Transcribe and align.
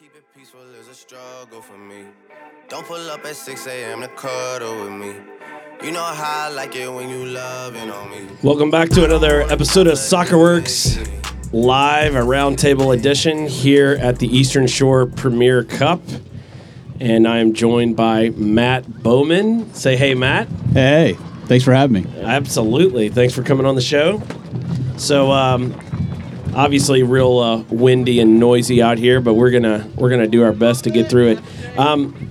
Keep 0.00 0.14
it 0.14 0.24
peaceful 0.32 0.60
is 0.80 0.86
a 0.86 0.94
struggle 0.94 1.60
for 1.60 1.76
me. 1.76 2.04
Don't 2.68 2.86
pull 2.86 3.10
up 3.10 3.24
at 3.24 3.34
6 3.34 3.66
a.m. 3.66 4.02
to 4.02 4.06
cuddle 4.06 4.84
with 4.84 4.92
me. 4.92 5.12
You 5.82 5.90
know 5.90 6.04
how 6.04 6.46
I 6.46 6.50
like 6.50 6.76
it 6.76 6.88
when 6.88 7.08
you 7.08 7.24
loving 7.24 7.90
on 7.90 8.08
me. 8.08 8.28
Welcome 8.44 8.70
back 8.70 8.90
to 8.90 9.04
another 9.04 9.42
episode 9.42 9.88
of 9.88 9.98
Soccer 9.98 10.38
Works 10.38 10.98
live, 11.52 12.14
a 12.14 12.20
roundtable 12.20 12.96
edition 12.96 13.48
here 13.48 13.98
at 14.00 14.20
the 14.20 14.28
Eastern 14.28 14.68
Shore 14.68 15.06
Premier 15.06 15.64
Cup. 15.64 16.02
And 17.00 17.26
I 17.26 17.38
am 17.38 17.52
joined 17.52 17.96
by 17.96 18.28
Matt 18.30 19.02
Bowman. 19.02 19.74
Say 19.74 19.96
hey, 19.96 20.14
Matt. 20.14 20.46
Hey, 20.74 21.16
thanks 21.46 21.64
for 21.64 21.74
having 21.74 22.04
me. 22.04 22.20
Absolutely. 22.20 23.08
Thanks 23.08 23.34
for 23.34 23.42
coming 23.42 23.66
on 23.66 23.74
the 23.74 23.80
show. 23.80 24.22
So, 24.96 25.32
um, 25.32 25.74
obviously, 26.54 27.02
real 27.02 27.38
uh, 27.38 27.62
windy 27.70 28.20
and 28.20 28.38
noisy 28.40 28.82
out 28.82 28.98
here, 28.98 29.20
but 29.20 29.34
we're 29.34 29.50
gonna 29.50 29.88
we're 29.96 30.10
gonna 30.10 30.26
do 30.26 30.42
our 30.42 30.52
best 30.52 30.84
to 30.84 30.90
get 30.90 31.08
through 31.08 31.28
it. 31.28 31.78
Um, 31.78 32.30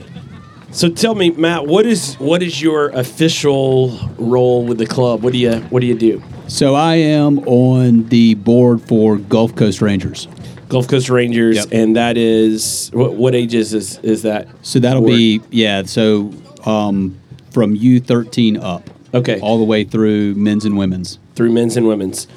so, 0.71 0.89
tell 0.89 1.15
me, 1.15 1.31
Matt, 1.31 1.65
what 1.65 1.85
is 1.85 2.15
what 2.15 2.43
is 2.43 2.61
your 2.61 2.89
official 2.89 3.97
role 4.17 4.65
with 4.65 4.77
the 4.77 4.85
club? 4.85 5.23
What 5.23 5.33
do 5.33 5.39
you 5.39 5.53
what 5.69 5.79
do 5.79 5.87
you 5.87 5.97
do? 5.97 6.21
So 6.47 6.75
I 6.75 6.95
am 6.95 7.39
on 7.39 8.05
the 8.07 8.35
board 8.35 8.81
for 8.81 9.17
Gulf 9.17 9.55
Coast 9.55 9.81
Rangers. 9.81 10.27
Gulf 10.69 10.87
Coast 10.87 11.09
Rangers, 11.09 11.55
Yep. 11.57 11.67
and 11.71 11.95
that 11.95 12.17
is 12.17 12.89
what, 12.93 13.13
what 13.15 13.35
ages 13.35 13.73
is 13.73 13.99
is 13.99 14.21
that? 14.23 14.47
So 14.61 14.79
that'll 14.79 15.01
Board. 15.01 15.13
be 15.13 15.41
yeah. 15.49 15.83
So 15.83 16.33
um, 16.65 17.17
from 17.51 17.73
U 17.75 17.99
thirteen 17.99 18.57
up, 18.57 18.89
Okay. 19.13 19.39
all 19.39 19.57
the 19.57 19.63
way 19.63 19.83
through 19.85 20.35
men's 20.35 20.65
and 20.65 20.77
women's. 20.77 21.19
through 21.35 21.51
men's 21.53 21.77
and 21.77 21.87
women's. 21.87 22.27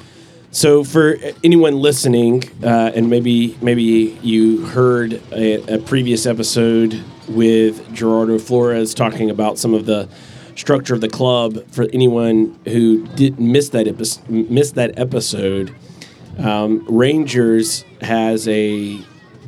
So 0.53 0.83
for 0.83 1.17
anyone 1.45 1.79
listening, 1.79 2.43
uh, 2.61 2.91
and 2.93 3.09
maybe 3.09 3.57
maybe 3.61 4.19
you 4.21 4.65
heard 4.65 5.21
a, 5.31 5.75
a 5.75 5.79
previous 5.79 6.25
episode 6.25 7.01
with 7.29 7.93
Gerardo 7.93 8.37
Flores 8.37 8.93
talking 8.93 9.29
about 9.29 9.57
some 9.57 9.73
of 9.73 9.85
the 9.85 10.09
structure 10.57 10.93
of 10.93 10.99
the 10.99 11.07
club. 11.07 11.65
For 11.71 11.87
anyone 11.93 12.59
who 12.65 13.07
did 13.15 13.39
miss 13.39 13.69
that 13.69 13.87
epi- 13.87 14.21
miss 14.29 14.71
that 14.71 14.99
episode, 14.99 15.73
um, 16.37 16.85
Rangers 16.89 17.85
has 18.01 18.45
a 18.49 18.99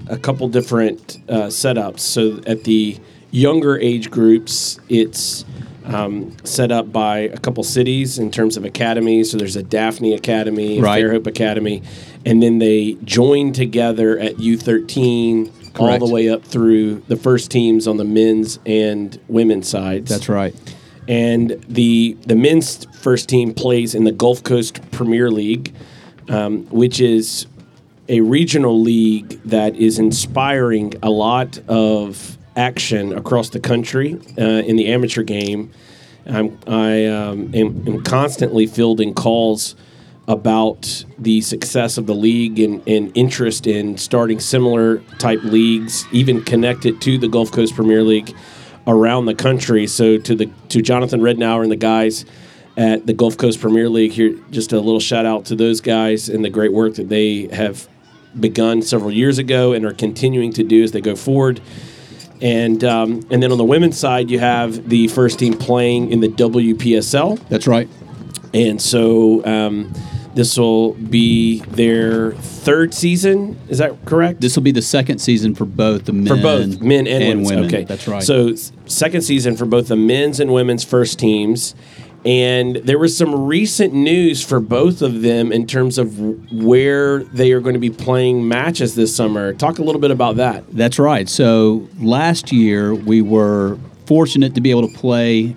a 0.08 0.18
couple 0.18 0.48
different 0.48 1.20
uh, 1.28 1.48
setups. 1.48 2.00
So 2.00 2.40
at 2.48 2.64
the 2.64 2.98
younger 3.32 3.78
age 3.78 4.10
groups, 4.10 4.80
it's 4.88 5.44
um, 5.86 6.36
set 6.44 6.72
up 6.72 6.92
by 6.92 7.20
a 7.20 7.38
couple 7.38 7.64
cities 7.64 8.20
in 8.20 8.32
terms 8.32 8.58
of 8.58 8.66
academies. 8.66 9.32
So 9.32 9.38
there's 9.38 9.56
a 9.56 9.64
Daphne 9.64 10.14
Academy, 10.14 10.80
Right. 10.80 11.04
Fairhope 11.04 11.28
Academy, 11.28 11.82
and 12.26 12.42
then 12.42 12.60
they 12.60 12.98
join 13.04 13.52
together 13.54 14.18
at 14.20 14.36
U13 14.38 15.52
all 15.80 15.98
the 15.98 16.08
way 16.08 16.30
up 16.30 16.44
through 16.44 17.00
the 17.08 17.16
first 17.16 17.50
teams 17.50 17.88
on 17.88 17.98
the 17.98 18.04
men's 18.04 18.60
and 18.66 19.20
women's 19.28 19.68
sides 19.68 20.08
That's 20.10 20.30
right. 20.30 20.54
and 21.08 21.64
the 21.68 22.16
the 22.28 22.36
men's 22.36 22.86
first 23.02 23.28
team 23.28 23.56
plays 23.56 23.96
in 23.96 24.04
the 24.04 24.12
Gulf 24.12 24.44
Coast 24.44 24.80
Premier 24.92 25.32
League, 25.32 25.74
um, 26.30 26.66
which 26.68 27.02
is 27.02 27.48
a 28.08 28.22
regional 28.22 28.80
league 28.80 29.30
that 29.46 29.76
is 29.76 29.98
inspiring 29.98 30.94
a 31.02 31.10
lot 31.10 31.58
of 31.68 32.38
action 32.56 33.14
across 33.14 33.50
the 33.50 33.60
country 33.60 34.20
uh, 34.38 34.42
in 34.42 34.76
the 34.76 34.88
amateur 34.88 35.24
game. 35.24 35.72
I'm, 36.26 36.58
I 36.68 37.06
um, 37.06 37.54
am, 37.54 37.88
am 37.88 38.04
constantly 38.04 38.66
fielding 38.66 39.14
calls 39.14 39.76
about 40.28 41.04
the 41.20 41.42
success 41.42 41.98
of 41.98 42.06
the 42.08 42.16
league 42.16 42.60
and, 42.60 42.82
and 42.88 43.12
interest 43.16 43.68
in 43.68 43.98
starting 43.98 44.40
similar 44.40 45.00
type 45.20 45.44
leagues, 45.44 46.06
even 46.12 46.42
connected 46.44 47.02
to 47.02 47.18
the 47.18 47.28
Gulf 47.28 47.52
Coast 47.52 47.76
Premier 47.76 48.04
League 48.04 48.34
around 48.88 49.26
the 49.26 49.36
country. 49.36 49.86
So 49.86 50.18
to 50.18 50.36
the 50.36 50.50
to 50.70 50.82
Jonathan 50.82 51.20
Rednauer 51.20 51.64
and 51.64 51.72
the 51.72 51.76
guys 51.78 52.26
at 52.78 53.06
the 53.06 53.14
Gulf 53.14 53.38
Coast 53.38 53.60
Premier 53.60 53.90
League 53.90 54.14
here, 54.14 54.34
just 54.50 54.72
a 54.72 54.80
little 54.80 55.00
shout 55.00 55.26
out 55.26 55.46
to 55.46 55.56
those 55.56 55.82
guys 55.82 56.30
and 56.30 56.44
the 56.44 56.50
great 56.50 56.72
work 56.72 56.96
that 56.96 57.10
they 57.10 57.48
have 57.48 57.88
begun 58.40 58.82
several 58.82 59.12
years 59.12 59.38
ago 59.38 59.74
and 59.74 59.86
are 59.86 59.94
continuing 59.94 60.52
to 60.54 60.64
do 60.64 60.84
as 60.84 60.92
they 60.92 61.02
go 61.02 61.16
forward. 61.16 61.62
And 62.44 62.84
um, 62.84 63.26
and 63.32 63.42
then 63.42 63.54
on 63.54 63.58
the 63.58 63.64
women's 63.64 63.98
side, 63.98 64.30
you 64.30 64.38
have 64.38 64.90
the 64.90 65.08
first 65.08 65.40
team 65.40 65.58
playing 65.58 66.12
in 66.12 66.20
the 66.20 66.28
WPSL. 66.28 67.40
That's 67.48 67.68
right. 67.68 67.88
And 68.54 68.82
so 68.82 69.44
um, 69.46 69.94
this 70.36 70.58
will 70.58 70.94
be 70.94 71.60
their 71.62 72.34
third 72.34 72.94
season. 72.94 73.58
Is 73.70 73.78
that 73.78 74.06
correct? 74.06 74.42
This 74.42 74.58
will 74.58 74.64
be 74.64 74.72
the 74.72 74.82
second 74.82 75.20
season 75.20 75.56
for 75.56 75.64
both 75.64 76.04
the 76.04 76.12
men 76.12 76.28
for 76.28 76.36
both 76.36 76.82
men 76.82 77.08
and, 77.08 77.24
women's. 77.24 77.50
women. 77.50 77.66
Okay, 77.66 77.84
that's 77.86 78.08
right. 78.10 78.22
So 78.22 78.56
second 78.88 79.22
season 79.22 79.56
for 79.56 79.66
both 79.66 79.88
the 79.88 79.96
men's 79.96 80.42
and 80.42 80.52
women's 80.52 80.84
first 80.84 81.20
teams. 81.20 81.76
And 82.26 82.78
there 82.78 82.98
was 82.98 83.18
some 83.18 83.48
recent 83.48 83.94
news 83.94 84.44
for 84.44 84.60
both 84.62 85.02
of 85.02 85.22
them 85.22 85.52
in 85.52 85.68
terms 85.68 85.98
of 85.98 86.18
where 86.54 87.24
they 87.26 87.52
are 87.52 87.60
going 87.60 87.74
to 87.74 87.80
be 87.80 87.90
playing 87.90 88.48
matches 88.48 88.96
this 88.96 89.14
summer. 89.14 89.54
Talk 89.54 89.80
a 89.80 89.84
little 89.84 90.00
bit 90.00 90.12
about 90.12 90.38
that. 90.38 90.64
That's 90.72 90.98
right. 91.00 91.28
So 91.28 91.88
last 92.00 92.52
year 92.52 92.96
we 92.96 93.22
were 93.22 93.78
fortunate 94.06 94.56
to 94.56 94.62
be 94.62 94.72
able 94.72 94.88
to 94.88 94.96
play 94.98 95.56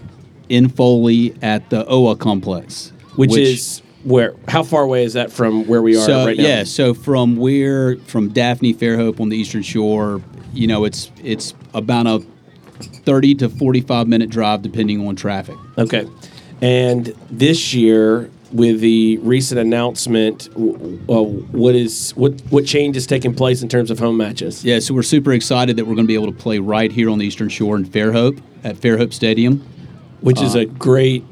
in 0.49 0.69
Foley 0.69 1.37
at 1.43 1.71
the 1.71 1.87
OA 1.87 2.17
complex, 2.17 2.93
Which, 3.17 3.37
is 3.37 3.83
where? 4.05 4.35
How 4.49 4.63
far 4.63 4.83
away 4.83 5.05
is 5.05 5.15
that 5.15 5.33
from 5.33 5.67
where 5.67 5.83
we 5.83 5.97
are 5.97 6.05
so 6.05 6.27
right 6.27 6.37
now? 6.37 6.45
yeah. 6.45 6.65
So 6.65 6.95
from 6.95 7.37
where 7.37 7.97
from 7.99 8.29
Daphne 8.29 8.75
Fairhope 8.75 9.21
on 9.21 9.29
the 9.29 9.37
Eastern 9.37 9.63
Shore, 9.63 10.23
you 10.53 10.67
know, 10.67 10.85
it's 10.85 11.11
it's 11.23 11.55
about 11.75 12.07
a 12.07 12.25
thirty 13.05 13.35
to 13.37 13.49
forty 13.49 13.81
five 13.81 14.07
minute 14.07 14.31
drive 14.31 14.63
depending 14.63 15.07
on 15.07 15.17
traffic. 15.17 15.57
Okay. 15.79 16.07
And 16.63 17.07
this 17.31 17.75
year, 17.75 18.31
with 18.53 18.81
the 18.81 19.19
recent 19.19 19.61
announcement, 19.61 20.49
uh, 20.57 21.23
what 21.23 21.75
is 21.75 22.13
what 22.13 22.41
what 22.51 22.65
change 22.65 22.97
is 22.97 23.07
taking 23.07 23.35
place 23.35 23.61
in 23.63 23.69
terms 23.69 23.91
of 23.91 23.99
home 23.99 24.17
matches? 24.17 24.65
Yeah, 24.65 24.79
so 24.79 24.95
we're 24.95 25.03
super 25.03 25.33
excited 25.33 25.77
that 25.77 25.85
we're 25.87 25.95
going 25.97 26.07
to 26.07 26.09
be 26.09 26.15
able 26.15 26.33
to 26.33 26.39
play 26.39 26.59
right 26.59 26.91
here 26.91 27.11
on 27.11 27.19
the 27.19 27.27
Eastern 27.27 27.49
Shore 27.49 27.77
in 27.77 27.85
Fairhope 27.85 28.41
at 28.65 28.77
Fairhope 28.77 29.13
Stadium. 29.13 29.63
which 30.21 30.41
Uh, 30.41 30.45
is 30.45 30.55
a 30.55 30.65
great 30.65 31.25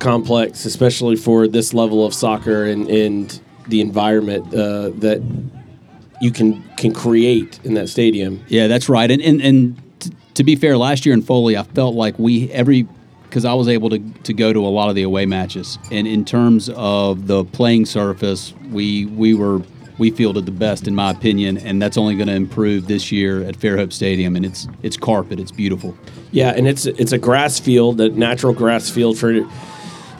complex, 0.00 0.64
especially 0.64 1.16
for 1.16 1.48
this 1.48 1.72
level 1.74 2.04
of 2.04 2.12
soccer 2.12 2.64
and, 2.64 2.88
and 2.88 3.40
the 3.68 3.80
environment 3.80 4.46
uh, 4.54 4.90
that 5.00 5.22
you 6.20 6.30
can 6.30 6.62
can 6.76 6.92
create 6.92 7.58
in 7.64 7.74
that 7.74 7.88
stadium. 7.88 8.40
Yeah, 8.48 8.66
that's 8.66 8.88
right. 8.88 9.10
And 9.10 9.22
and, 9.22 9.40
and 9.40 9.76
t- 10.00 10.10
to 10.34 10.44
be 10.44 10.56
fair, 10.56 10.76
last 10.76 11.06
year 11.06 11.14
in 11.14 11.22
Foley, 11.22 11.56
I 11.56 11.62
felt 11.62 11.94
like 11.94 12.18
we 12.18 12.50
every 12.50 12.86
because 13.28 13.44
I 13.44 13.54
was 13.54 13.68
able 13.68 13.90
to 13.90 13.98
to 13.98 14.32
go 14.32 14.52
to 14.52 14.66
a 14.66 14.68
lot 14.68 14.88
of 14.88 14.94
the 14.94 15.02
away 15.02 15.26
matches, 15.26 15.78
and 15.90 16.06
in 16.06 16.24
terms 16.24 16.68
of 16.70 17.26
the 17.26 17.44
playing 17.44 17.86
surface, 17.86 18.54
we 18.70 19.06
we 19.06 19.34
were 19.34 19.62
we 19.98 20.10
fielded 20.10 20.46
the 20.46 20.52
best 20.52 20.86
in 20.86 20.94
my 20.94 21.10
opinion, 21.10 21.58
and 21.58 21.82
that's 21.82 21.98
only 21.98 22.14
going 22.14 22.28
to 22.28 22.34
improve 22.34 22.86
this 22.86 23.10
year 23.12 23.42
at 23.42 23.56
Fairhope 23.58 23.92
Stadium, 23.92 24.36
and 24.36 24.46
it's 24.46 24.68
it's 24.82 24.96
carpet, 24.96 25.40
it's 25.40 25.52
beautiful. 25.52 25.96
Yeah, 26.30 26.50
and 26.50 26.66
it's 26.66 26.86
it's 26.86 27.12
a 27.12 27.18
grass 27.18 27.58
field, 27.58 28.00
a 28.00 28.08
natural 28.08 28.52
grass 28.52 28.88
field 28.90 29.18
for 29.18 29.46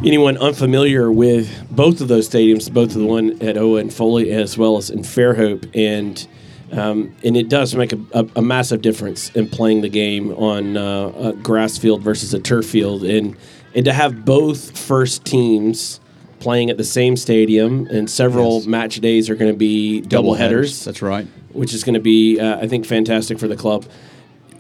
anyone 0.05 0.37
unfamiliar 0.39 1.11
with 1.11 1.51
both 1.71 2.01
of 2.01 2.09
those 2.09 2.29
stadiums, 2.29 2.73
both 2.73 2.95
of 2.95 3.01
the 3.01 3.07
one 3.07 3.41
at 3.43 3.57
and 3.57 3.93
Foley 3.93 4.33
as 4.33 4.59
well 4.59 4.77
as 4.77 4.91
in 4.91 5.01
Fairhope, 5.01 5.69
and 5.75 6.27
um, 6.73 7.15
and 7.25 7.37
it 7.37 7.49
does 7.49 7.75
make 7.75 7.93
a, 7.93 7.99
a, 8.13 8.27
a 8.37 8.43
massive 8.43 8.83
difference 8.83 9.31
in 9.31 9.49
playing 9.49 9.81
the 9.81 9.89
game 9.89 10.33
on 10.33 10.77
uh, 10.77 11.09
a 11.17 11.33
grass 11.35 11.79
field 11.79 12.03
versus 12.03 12.35
a 12.35 12.39
turf 12.41 12.67
field, 12.67 13.05
and 13.05 13.37
and 13.75 13.85
to 13.85 13.93
have 13.93 14.25
both 14.25 14.79
first 14.79 15.25
teams 15.25 16.01
playing 16.41 16.71
at 16.71 16.77
the 16.77 16.85
same 16.85 17.17
stadium, 17.17 17.87
and 17.91 18.09
several 18.09 18.59
Yes. 18.59 18.67
match 18.67 19.01
days 19.01 19.29
are 19.29 19.35
going 19.35 19.51
to 19.53 19.57
be 19.59 20.01
double 20.03 20.35
headers 20.35 20.85
That's 20.85 21.03
right. 21.03 21.27
which 21.53 21.75
is 21.75 21.83
going 21.83 21.95
to 21.95 22.01
be, 22.01 22.39
uh, 22.39 22.59
I 22.61 22.69
think, 22.69 22.87
fantastic 22.87 23.39
for 23.41 23.49
the 23.49 23.57
club. 23.57 23.85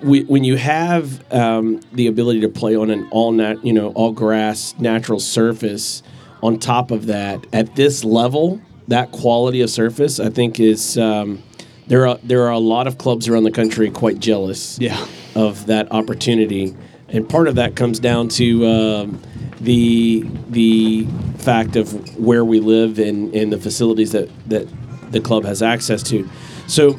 We, 0.02 0.24
when 0.24 0.42
you 0.44 0.56
have 0.56 1.22
um, 1.32 1.80
the 1.92 2.06
ability 2.08 2.40
to 2.40 2.48
play 2.48 2.74
on 2.76 2.90
an 2.90 3.08
all 3.12 3.30
nat, 3.32 3.64
you 3.64 3.72
know, 3.72 3.88
all 3.90 4.12
grass 4.12 4.74
natural 4.78 5.20
surface, 5.20 6.02
on 6.42 6.58
top 6.58 6.90
of 6.90 7.06
that, 7.06 7.44
at 7.52 7.74
this 7.76 8.04
level, 8.04 8.60
that 8.88 9.10
quality 9.12 9.60
of 9.60 9.70
surface, 9.70 10.18
I 10.20 10.30
think 10.30 10.58
is 10.60 10.96
um, 10.98 11.42
there 11.88 12.06
are 12.06 12.18
there 12.22 12.42
are 12.44 12.52
a 12.52 12.58
lot 12.58 12.86
of 12.86 12.98
clubs 12.98 13.28
around 13.28 13.44
the 13.44 13.50
country 13.50 13.90
quite 13.90 14.18
jealous 14.20 14.78
Yeah. 14.78 15.04
of 15.34 15.66
that 15.66 15.90
opportunity, 15.92 16.74
and 17.08 17.28
part 17.28 17.48
of 17.48 17.56
that 17.56 17.74
comes 17.76 17.98
down 17.98 18.28
to 18.30 18.66
um, 18.66 19.20
the 19.60 20.24
the 20.48 21.06
fact 21.38 21.76
of 21.76 22.16
where 22.18 22.44
we 22.44 22.60
live 22.60 22.98
and, 22.98 23.34
and 23.34 23.52
the 23.52 23.58
facilities 23.58 24.12
that 24.12 24.28
that 24.48 24.68
the 25.10 25.20
club 25.20 25.44
has 25.44 25.62
access 25.62 26.02
to. 26.04 26.28
So, 26.66 26.98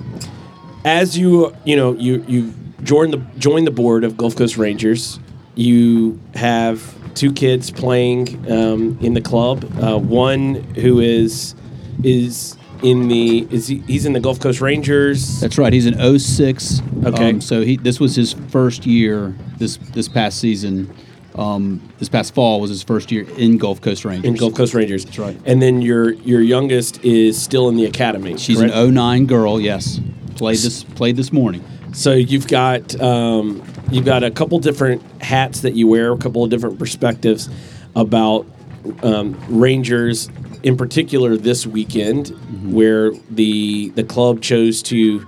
as 0.83 1.17
you 1.17 1.55
you 1.65 1.75
know 1.75 1.93
you 1.93 2.23
you 2.27 2.53
join 2.83 3.11
the 3.11 3.17
join 3.37 3.65
the 3.65 3.71
board 3.71 4.03
of 4.03 4.17
Gulf 4.17 4.35
Coast 4.35 4.57
Rangers, 4.57 5.19
you 5.55 6.19
have 6.35 6.95
two 7.13 7.31
kids 7.33 7.69
playing 7.69 8.49
um, 8.51 8.97
in 9.01 9.13
the 9.13 9.21
club. 9.21 9.63
Uh, 9.81 9.97
one 9.99 10.55
who 10.75 10.99
is 10.99 11.53
is 12.03 12.55
in 12.83 13.07
the 13.07 13.47
is 13.49 13.67
he, 13.67 13.79
he's 13.79 14.05
in 14.05 14.13
the 14.13 14.19
Gulf 14.19 14.39
Coast 14.39 14.61
Rangers. 14.61 15.41
That's 15.41 15.57
right. 15.57 15.71
He's 15.71 15.85
an 15.85 16.19
06. 16.19 16.81
Okay. 17.05 17.29
Um, 17.29 17.41
so 17.41 17.61
he 17.61 17.77
this 17.77 17.99
was 17.99 18.15
his 18.15 18.33
first 18.33 18.85
year 18.85 19.35
this 19.57 19.77
this 19.77 20.07
past 20.07 20.39
season. 20.39 20.93
Um, 21.35 21.81
this 21.99 22.09
past 22.09 22.33
fall 22.33 22.59
was 22.59 22.69
his 22.69 22.83
first 22.83 23.11
year 23.11 23.25
in 23.37 23.57
Gulf 23.57 23.81
Coast 23.81 24.03
Rangers. 24.03 24.25
in 24.25 24.35
Gulf 24.35 24.55
Coast 24.55 24.73
Rangers. 24.73 25.05
That's 25.05 25.19
right. 25.19 25.39
And 25.45 25.61
then 25.61 25.81
your 25.81 26.11
your 26.11 26.41
youngest 26.41 27.03
is 27.03 27.41
still 27.41 27.69
in 27.69 27.75
the 27.75 27.85
academy. 27.85 28.37
She's 28.37 28.57
correct? 28.57 28.73
an 28.73 28.93
09 28.93 29.25
girl. 29.25 29.59
Yes. 29.59 29.99
Played 30.35 30.59
this 30.59 30.83
played 30.83 31.15
this 31.15 31.31
morning. 31.31 31.63
So 31.93 32.13
you've 32.13 32.47
got 32.47 32.99
um, 33.01 33.63
you've 33.91 34.05
got 34.05 34.23
a 34.23 34.31
couple 34.31 34.59
different 34.59 35.01
hats 35.21 35.61
that 35.61 35.75
you 35.75 35.87
wear, 35.87 36.13
a 36.13 36.17
couple 36.17 36.43
of 36.43 36.49
different 36.49 36.79
perspectives 36.79 37.49
about 37.95 38.45
um, 39.03 39.37
Rangers, 39.49 40.29
in 40.63 40.77
particular 40.77 41.37
this 41.37 41.65
weekend, 41.65 42.29
where 42.73 43.11
the 43.29 43.89
the 43.89 44.03
club 44.03 44.41
chose 44.41 44.81
to 44.83 45.25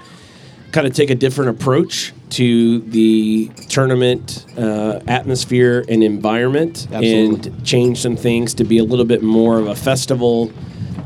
kind 0.72 0.88
of 0.88 0.94
take 0.94 1.10
a 1.10 1.16
different 1.16 1.50
approach 1.50 2.14
to 2.30 2.80
the 2.80 3.48
tournament 3.68 4.46
uh, 4.58 5.02
atmosphere 5.08 5.84
and 5.90 6.02
environment, 6.02 6.88
Absolutely. 6.92 7.52
and 7.52 7.66
change 7.66 8.00
some 8.02 8.16
things 8.16 8.54
to 8.54 8.64
be 8.64 8.78
a 8.78 8.84
little 8.84 9.06
bit 9.06 9.22
more 9.22 9.60
of 9.60 9.68
a 9.68 9.76
festival. 9.76 10.52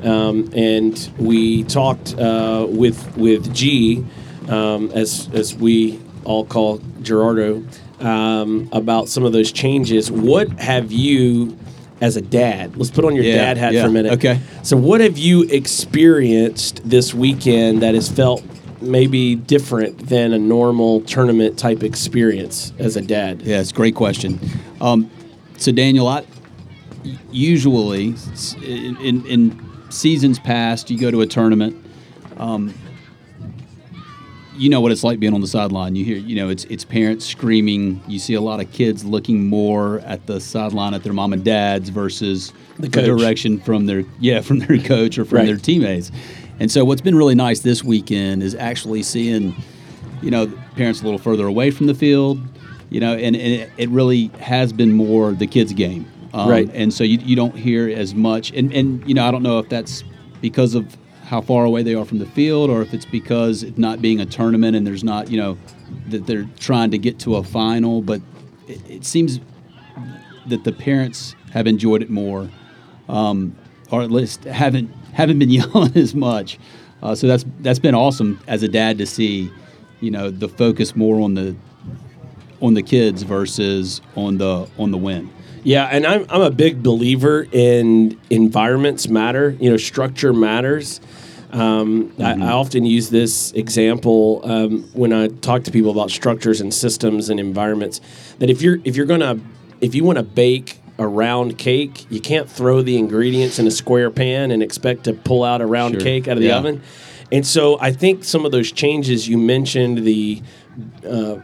Um, 0.03 0.51
and 0.53 1.11
we 1.17 1.63
talked 1.63 2.13
uh, 2.19 2.67
with 2.69 3.17
with 3.17 3.53
G, 3.53 4.05
um, 4.47 4.91
as 4.91 5.29
as 5.33 5.55
we 5.55 5.99
all 6.25 6.45
call 6.45 6.79
Gerardo, 7.01 7.63
um, 7.99 8.69
about 8.71 9.09
some 9.09 9.23
of 9.23 9.33
those 9.33 9.51
changes. 9.51 10.11
What 10.11 10.49
have 10.59 10.91
you, 10.91 11.57
as 12.01 12.15
a 12.17 12.21
dad? 12.21 12.75
Let's 12.77 12.91
put 12.91 13.05
on 13.05 13.15
your 13.15 13.23
Yeah, 13.25 13.35
dad 13.35 13.57
hat 13.57 13.73
yeah, 13.73 13.83
for 13.83 13.89
a 13.89 13.91
minute. 13.91 14.13
okay. 14.13 14.39
So, 14.63 14.77
what 14.77 15.01
have 15.01 15.17
you 15.17 15.43
experienced 15.43 16.81
this 16.87 17.13
weekend 17.13 17.81
that 17.81 17.95
has 17.95 18.09
felt 18.09 18.43
maybe 18.81 19.35
different 19.35 20.07
than 20.09 20.33
a 20.33 20.37
normal 20.37 21.01
tournament 21.01 21.57
type 21.57 21.83
experience 21.83 22.73
as 22.79 22.95
a 22.95 23.01
dad? 23.01 23.41
Yeah, 23.41 23.59
it's 23.61 23.71
a 23.71 23.73
great 23.73 23.95
question. 23.95 24.39
Um, 24.81 25.09
so 25.57 25.71
Daniel, 25.71 26.07
I 26.07 26.25
usually 27.31 28.15
in, 28.63 28.97
in, 28.97 29.25
in 29.25 29.61
seasons 29.89 30.39
past, 30.39 30.89
you 30.89 30.99
go 30.99 31.11
to 31.11 31.21
a 31.21 31.27
tournament. 31.27 31.75
Um, 32.37 32.73
you 34.57 34.69
know 34.69 34.81
what 34.81 34.91
it's 34.91 35.03
like 35.03 35.19
being 35.19 35.33
on 35.33 35.41
the 35.41 35.47
sideline. 35.47 35.95
You 35.95 36.05
hear, 36.05 36.17
you 36.17 36.35
know, 36.35 36.49
it's 36.49 36.63
it's 36.65 36.83
parents 36.85 37.25
screaming. 37.25 38.01
You 38.07 38.19
see 38.19 38.33
a 38.33 38.41
lot 38.41 38.59
of 38.59 38.71
kids 38.71 39.03
looking 39.05 39.47
more 39.47 39.99
at 39.99 40.25
the 40.27 40.39
sideline 40.39 40.93
at 40.93 41.03
their 41.03 41.13
mom 41.13 41.33
and 41.33 41.43
dads 41.43 41.89
versus 41.89 42.53
The 42.77 42.87
the, 42.89 43.01
direction 43.03 43.59
from 43.59 43.85
their 43.85 44.03
yeah 44.19 44.41
from 44.41 44.59
their 44.59 44.77
coach 44.83 45.17
or 45.17 45.25
from 45.25 45.37
Right. 45.39 45.45
their 45.47 45.57
teammates. 45.57 46.11
And 46.59 46.71
so 46.71 46.85
what's 46.85 47.01
been 47.01 47.15
really 47.15 47.35
nice 47.35 47.59
this 47.59 47.83
weekend 47.83 48.41
is 48.41 48.55
actually 48.55 49.03
seeing, 49.03 49.53
you 50.21 50.31
know, 50.31 50.47
parents 50.75 51.01
a 51.01 51.03
little 51.03 51.19
further 51.19 51.47
away 51.47 51.69
from 51.69 51.87
the 51.87 51.93
field, 51.93 52.39
you 52.89 53.01
know, 53.01 53.13
and, 53.13 53.35
and 53.35 53.53
it, 53.53 53.69
it 53.77 53.89
really 53.89 54.27
has 54.39 54.71
been 54.71 54.93
more 54.93 55.33
the 55.33 55.47
kids' 55.47 55.73
game. 55.73 56.05
Um, 56.33 56.49
Right. 56.49 56.69
And 56.73 56.93
so 56.93 57.03
you, 57.03 57.17
you 57.17 57.35
don't 57.35 57.55
hear 57.55 57.89
as 57.89 58.15
much. 58.15 58.51
And, 58.53 58.71
and, 58.73 59.05
you 59.07 59.13
know, 59.13 59.25
I 59.27 59.31
don't 59.31 59.43
know 59.43 59.59
if 59.59 59.67
that's 59.67 60.03
because 60.41 60.75
of 60.75 60.95
how 61.25 61.41
far 61.41 61.65
away 61.65 61.83
they 61.83 61.95
are 61.95 62.05
from 62.05 62.19
the 62.19 62.25
field 62.25 62.69
or 62.69 62.81
if 62.81 62.93
it's 62.93 63.05
because 63.05 63.63
it 63.63 63.77
not 63.77 64.01
being 64.01 64.19
a 64.19 64.25
tournament 64.25 64.75
and 64.75 64.85
there's 64.85 65.03
not, 65.03 65.29
you 65.29 65.37
know, 65.37 65.57
that 66.07 66.27
they're 66.27 66.47
trying 66.59 66.91
to 66.91 66.97
get 66.97 67.19
to 67.19 67.35
a 67.35 67.43
final. 67.43 68.01
But 68.01 68.21
it, 68.67 68.79
it 68.89 69.05
seems 69.05 69.39
that 70.47 70.63
the 70.63 70.71
parents 70.71 71.35
have 71.51 71.67
enjoyed 71.67 72.01
it 72.01 72.09
more, 72.09 72.49
um, 73.09 73.55
or 73.91 74.01
at 74.01 74.11
least 74.11 74.43
haven't 74.43 74.91
haven't 75.13 75.39
been 75.39 75.49
yelling 75.59 75.95
as 75.97 76.13
much. 76.13 76.59
Uh, 77.01 77.15
so 77.15 77.27
that's 77.27 77.45
that's 77.59 77.79
been 77.79 77.95
awesome 77.95 78.39
as 78.47 78.63
a 78.63 78.67
dad 78.67 78.97
to 78.99 79.05
see, 79.05 79.51
you 80.01 80.11
know, 80.11 80.29
the 80.29 80.47
focus 80.47 80.95
more 80.95 81.19
on 81.21 81.33
the 81.33 81.55
on 82.61 82.73
the 82.73 82.83
kids 82.83 83.23
versus 83.23 84.01
on 84.15 84.37
the 84.37 84.67
on 84.77 84.91
the 84.91 84.97
win. 84.97 85.31
Yeah, 85.65 85.85
and 85.85 86.05
I'm, 86.05 86.27
I'm 86.29 86.41
a 86.41 86.51
big 86.51 86.83
believer 86.83 87.47
in 87.51 88.19
environments 88.29 89.07
matter. 89.07 89.57
You 89.59 89.71
know, 89.71 89.77
structure 89.77 90.31
matters. 90.31 91.01
Um, 91.51 92.13
I, 92.19 92.33
I 92.33 92.51
often 92.51 92.85
use 92.85 93.09
this 93.09 93.51
example 93.53 94.41
um, 94.43 94.83
when 94.93 95.11
I 95.11 95.27
talk 95.27 95.63
to 95.63 95.71
people 95.71 95.89
about 95.89 96.11
structures 96.11 96.61
and 96.61 96.71
systems 96.71 97.29
and 97.29 97.39
environments. 97.39 97.99
That 98.39 98.49
if 98.51 98.61
you're 98.61 98.77
if 98.83 98.95
you're 98.95 99.07
gonna 99.07 99.39
if 99.81 99.95
you 99.95 100.03
want 100.03 100.17
to 100.19 100.23
bake 100.23 100.79
a 100.99 101.07
round 101.07 101.57
cake, 101.57 102.05
you 102.11 102.19
can't 102.21 102.47
throw 102.49 102.83
the 102.83 102.97
ingredients 102.97 103.57
in 103.57 103.65
a 103.65 103.71
square 103.71 104.11
pan 104.11 104.51
and 104.51 104.61
expect 104.61 105.05
to 105.05 105.13
pull 105.13 105.43
out 105.43 105.61
a 105.61 105.65
round 105.65 105.95
Sure. 105.95 106.01
cake 106.01 106.27
out 106.27 106.37
of 106.37 106.41
the 106.41 106.49
Yeah. 106.49 106.57
oven. 106.57 106.81
And 107.31 107.45
so 107.45 107.79
I 107.81 107.91
think 107.91 108.23
some 108.23 108.45
of 108.45 108.51
those 108.51 108.71
changes 108.71 109.27
you 109.27 109.37
mentioned 109.39 109.99
the 110.05 110.41
uh, 111.09 111.37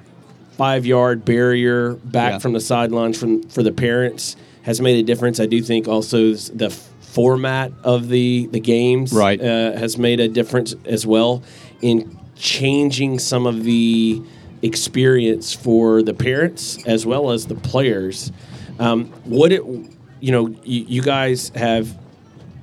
five 0.61 0.85
yard 0.85 1.25
barrier 1.25 1.93
back 2.03 2.33
Yeah. 2.33 2.37
from 2.37 2.53
the 2.53 2.59
sidelines 2.59 3.17
from 3.17 3.41
for 3.49 3.63
the 3.63 3.71
parents 3.71 4.35
has 4.61 4.79
made 4.79 4.95
a 4.99 5.01
difference. 5.01 5.39
I 5.39 5.47
do 5.47 5.59
think 5.63 5.87
also 5.87 6.33
the 6.35 6.69
format 6.99 7.71
of 7.83 8.09
the 8.09 8.47
the 8.51 8.59
games 8.59 9.11
Right. 9.11 9.41
uh, 9.41 9.71
has 9.75 9.97
made 9.97 10.19
a 10.19 10.27
difference 10.27 10.75
as 10.85 11.03
well 11.03 11.41
in 11.81 12.15
changing 12.35 13.17
some 13.17 13.47
of 13.47 13.63
the 13.63 14.21
experience 14.61 15.51
for 15.51 16.03
the 16.03 16.13
parents 16.13 16.77
as 16.85 17.07
well 17.07 17.31
as 17.31 17.47
the 17.47 17.55
players. 17.55 18.31
Um, 18.79 19.05
what 19.25 19.51
it 19.51 19.63
you 20.19 20.31
know 20.31 20.49
you, 20.63 20.85
you 20.87 21.01
guys 21.01 21.51
have 21.55 21.87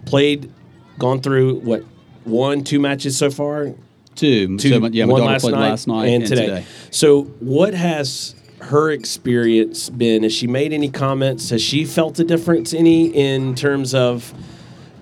played 0.04 0.52
gone 1.00 1.20
through 1.20 1.58
what 1.70 1.82
one 2.24 2.62
two 2.62 2.78
matches 2.78 3.16
so 3.16 3.28
far 3.28 3.74
Two, 4.18 4.58
two, 4.58 4.68
so 4.70 4.86
yeah, 4.88 5.04
my 5.04 5.12
one 5.12 5.20
daughter 5.20 5.32
last 5.32 5.42
played 5.42 5.54
night, 5.54 5.70
last 5.70 5.86
night 5.86 6.06
and, 6.06 6.22
and, 6.24 6.26
today. 6.26 6.66
So, 6.90 7.22
what 7.38 7.72
has 7.72 8.34
her 8.62 8.90
experience 8.90 9.88
been? 9.90 10.24
Has 10.24 10.32
she 10.32 10.48
made 10.48 10.72
any 10.72 10.90
comments? 10.90 11.50
Has 11.50 11.62
she 11.62 11.84
felt 11.84 12.18
a 12.18 12.24
difference 12.24 12.74
any 12.74 13.06
in 13.14 13.54
terms 13.54 13.94
of, 13.94 14.34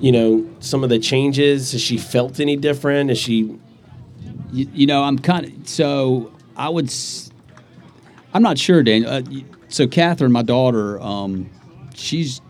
you 0.00 0.12
know, 0.12 0.46
some 0.60 0.84
of 0.84 0.90
the 0.90 0.98
changes? 0.98 1.72
Has 1.72 1.80
she 1.80 1.96
felt 1.96 2.40
any 2.40 2.56
different? 2.56 3.10
Is 3.10 3.16
she? 3.16 3.58
You, 4.52 4.68
you 4.74 4.86
know, 4.86 5.02
I'm 5.02 5.18
kind 5.18 5.46
of 5.46 5.66
so 5.66 6.30
I 6.54 6.68
would. 6.68 6.92
I'm 8.34 8.42
not 8.42 8.58
sure, 8.58 8.82
Daniel. 8.82 9.10
Uh, 9.10 9.22
so 9.68 9.86
Catherine, 9.86 10.30
my 10.30 10.42
daughter, 10.42 11.00
um, 11.00 11.48
she's 11.94 12.42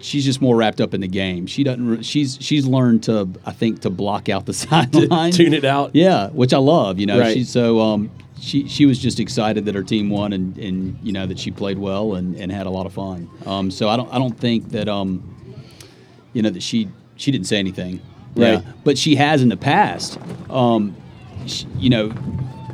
she's 0.00 0.24
just 0.24 0.40
more 0.40 0.56
wrapped 0.56 0.80
up 0.80 0.94
in 0.94 1.00
the 1.00 1.08
game. 1.08 1.46
She 1.46 1.62
doesn't. 1.64 2.02
She's 2.04 2.38
she's 2.40 2.66
learned 2.66 3.02
to 3.04 3.28
I 3.44 3.52
think 3.52 3.80
to 3.82 3.90
block 3.90 4.28
out 4.28 4.46
the 4.46 4.52
sideline, 4.64 5.32
tune 5.32 5.54
it 5.54 5.64
out? 5.64 5.90
Yeah, 5.94 6.28
which 6.30 6.52
I 6.52 6.58
love. 6.58 6.98
You 6.98 7.06
know, 7.06 7.18
Right. 7.20 7.34
she 7.34 7.44
so 7.44 7.80
um, 7.80 8.10
she 8.40 8.66
she 8.68 8.86
was 8.86 8.98
just 8.98 9.20
excited 9.20 9.64
that 9.66 9.74
her 9.74 9.82
team 9.82 10.10
won 10.10 10.32
and 10.32 10.56
and 10.58 10.98
you 11.02 11.12
know 11.12 11.26
that 11.26 11.38
she 11.38 11.50
played 11.50 11.78
well 11.78 12.14
and, 12.14 12.36
and 12.36 12.50
had 12.50 12.66
a 12.66 12.70
lot 12.70 12.86
of 12.86 12.92
fun. 12.92 13.28
Um, 13.46 13.70
so 13.70 13.88
I 13.88 13.96
don't 13.96 14.12
I 14.12 14.18
don't 14.18 14.38
think 14.38 14.70
that 14.70 14.88
um, 14.88 15.22
you 16.32 16.42
know 16.42 16.50
that 16.50 16.62
she 16.62 16.88
she 17.16 17.30
didn't 17.30 17.46
say 17.46 17.58
anything. 17.58 18.00
Right. 18.36 18.62
Yeah, 18.64 18.72
but 18.84 18.96
she 18.96 19.16
has 19.16 19.42
in 19.42 19.48
the 19.48 19.56
past. 19.56 20.18
Um, 20.48 20.96
sh 21.46 21.64
you 21.78 21.90
know, 21.90 22.12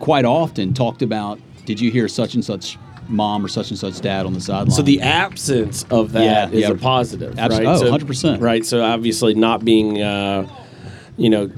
quite 0.01 0.25
often 0.25 0.75
talked 0.75 1.03
about. 1.03 1.41
Did 1.65 1.81
you 1.81 1.91
hear 1.91 2.07
such 2.07 2.35
and 2.35 2.45
such 2.45 2.79
mom 3.09 3.45
or 3.45 3.49
such 3.49 3.71
and 3.71 3.79
such 3.79 4.01
dad 4.01 4.27
on 4.27 4.33
the 4.35 4.41
sideline? 4.41 4.71
So 4.71 4.83
the 4.83 5.01
absence 5.03 5.85
of 5.91 6.13
that 6.13 6.53
is 6.53 6.61
Yeah, 6.63 6.69
yeah. 6.69 6.75
a 6.75 6.79
positive, 6.79 7.39
Abs- 7.39 7.57
right? 7.59 7.67
oh, 7.67 7.77
so, 7.79 7.91
100%. 7.93 8.41
Right. 8.41 8.65
So 8.65 8.83
obviously 8.83 9.35
not 9.35 9.65
being, 9.65 10.03
uh, 10.03 10.47
you 11.17 11.31
know, 11.31 11.51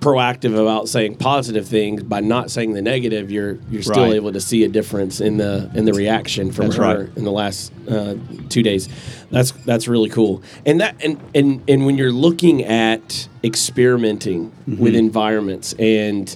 proactive 0.00 0.52
about 0.52 0.86
saying 0.86 1.14
positive 1.16 1.66
things 1.66 2.02
by 2.02 2.20
not 2.20 2.50
saying 2.50 2.74
the 2.74 2.82
negative, 2.82 3.30
you're 3.30 3.56
you're 3.70 3.80
still 3.80 4.02
Right. 4.04 4.12
able 4.16 4.32
to 4.34 4.40
see 4.40 4.62
a 4.62 4.68
difference 4.68 5.18
in 5.18 5.38
the 5.38 5.70
in 5.74 5.86
the 5.86 5.94
reaction 5.94 6.52
from 6.52 6.66
That's 6.66 6.76
her 6.76 6.82
right. 7.04 7.08
in 7.16 7.24
the 7.24 7.32
last 7.32 7.72
uh, 7.88 8.16
two 8.50 8.62
days. 8.62 8.86
That's 9.30 9.52
that's 9.52 9.88
really 9.88 10.10
cool. 10.10 10.42
And 10.66 10.78
that 10.82 11.02
and 11.02 11.18
and 11.34 11.62
and 11.66 11.86
when 11.86 11.96
you're 11.96 12.12
looking 12.12 12.64
at 12.64 13.28
experimenting 13.42 14.52
Mm-hmm. 14.68 14.82
with 14.82 14.94
environments 14.94 15.72
and 15.78 16.34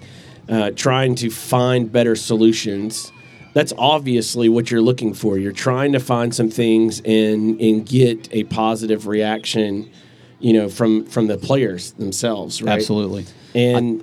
uh, 0.49 0.71
trying 0.75 1.15
to 1.17 1.29
find 1.31 1.93
better 1.93 2.17
solutions. 2.17 3.13
That's 3.55 3.73
obviously 3.79 4.49
what 4.49 4.71
you're 4.71 4.83
looking 4.83 5.15
for. 5.15 5.39
You're 5.39 5.53
trying 5.53 5.93
to 5.93 6.01
find 6.01 6.35
some 6.35 6.51
things 6.51 7.01
and 7.01 7.61
and 7.61 7.85
get 7.87 8.29
a 8.33 8.45
positive 8.45 9.07
reaction, 9.07 9.91
you 10.39 10.53
know, 10.53 10.69
from 10.69 11.05
from 11.07 11.27
the 11.27 11.39
players 11.39 11.93
themselves, 11.93 12.63
right? 12.63 12.73
absolutely. 12.79 13.25
And 13.55 14.03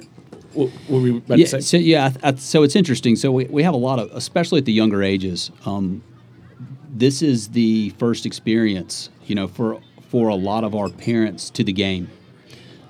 what, 0.53 0.69
what 0.69 0.89
were 0.89 0.99
we 1.01 1.17
about 1.17 1.37
Yeah, 1.37 1.45
to 1.45 1.51
say? 1.51 1.59
so 1.61 1.77
yeah, 1.77 2.11
I- 2.23 2.29
I- 2.29 2.35
so 2.35 2.63
it's 2.63 2.75
interesting. 2.75 3.15
So 3.15 3.31
we, 3.31 3.45
we 3.45 3.63
have 3.63 3.73
a 3.73 3.77
lot 3.77 3.99
of, 3.99 4.09
especially 4.13 4.59
at 4.59 4.65
the 4.65 4.73
younger 4.73 5.03
ages. 5.03 5.51
Um, 5.65 6.01
this 6.89 7.21
is 7.21 7.49
the 7.49 7.89
first 7.99 8.25
experience, 8.25 9.09
you 9.27 9.35
know, 9.35 9.47
for 9.47 9.79
for 10.09 10.29
a 10.29 10.35
lot 10.35 10.63
of 10.63 10.73
our 10.75 10.89
parents 10.89 11.49
to 11.51 11.63
the 11.63 11.73
game, 11.73 12.09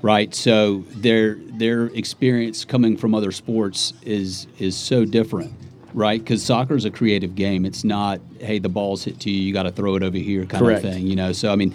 right? 0.02 0.34
So 0.34 0.86
their 0.96 1.36
their 1.36 1.88
experience 1.88 2.66
coming 2.66 2.98
from 2.98 3.14
other 3.16 3.32
sports 3.32 3.94
is 4.04 4.48
is 4.60 4.76
so 4.78 5.06
different, 5.06 5.54
right? 5.96 6.20
Because 6.20 6.44
soccer 6.44 6.75
is 6.75 6.86
a 6.86 6.92
creative 6.92 7.34
game. 7.34 7.66
It's 7.66 7.84
not, 7.84 8.20
hey, 8.40 8.60
the 8.60 8.70
ball's 8.70 9.06
hit 9.06 9.20
to 9.22 9.32
you, 9.32 9.42
you 9.42 9.54
got 9.54 9.64
to 9.64 9.72
throw 9.72 9.96
it 9.96 10.04
over 10.04 10.18
here, 10.18 10.46
kind 10.46 10.64
Correct. 10.64 10.86
of 10.86 10.94
thing, 10.94 11.08
you 11.08 11.16
know. 11.16 11.32
So 11.32 11.52
I 11.52 11.56
mean, 11.56 11.74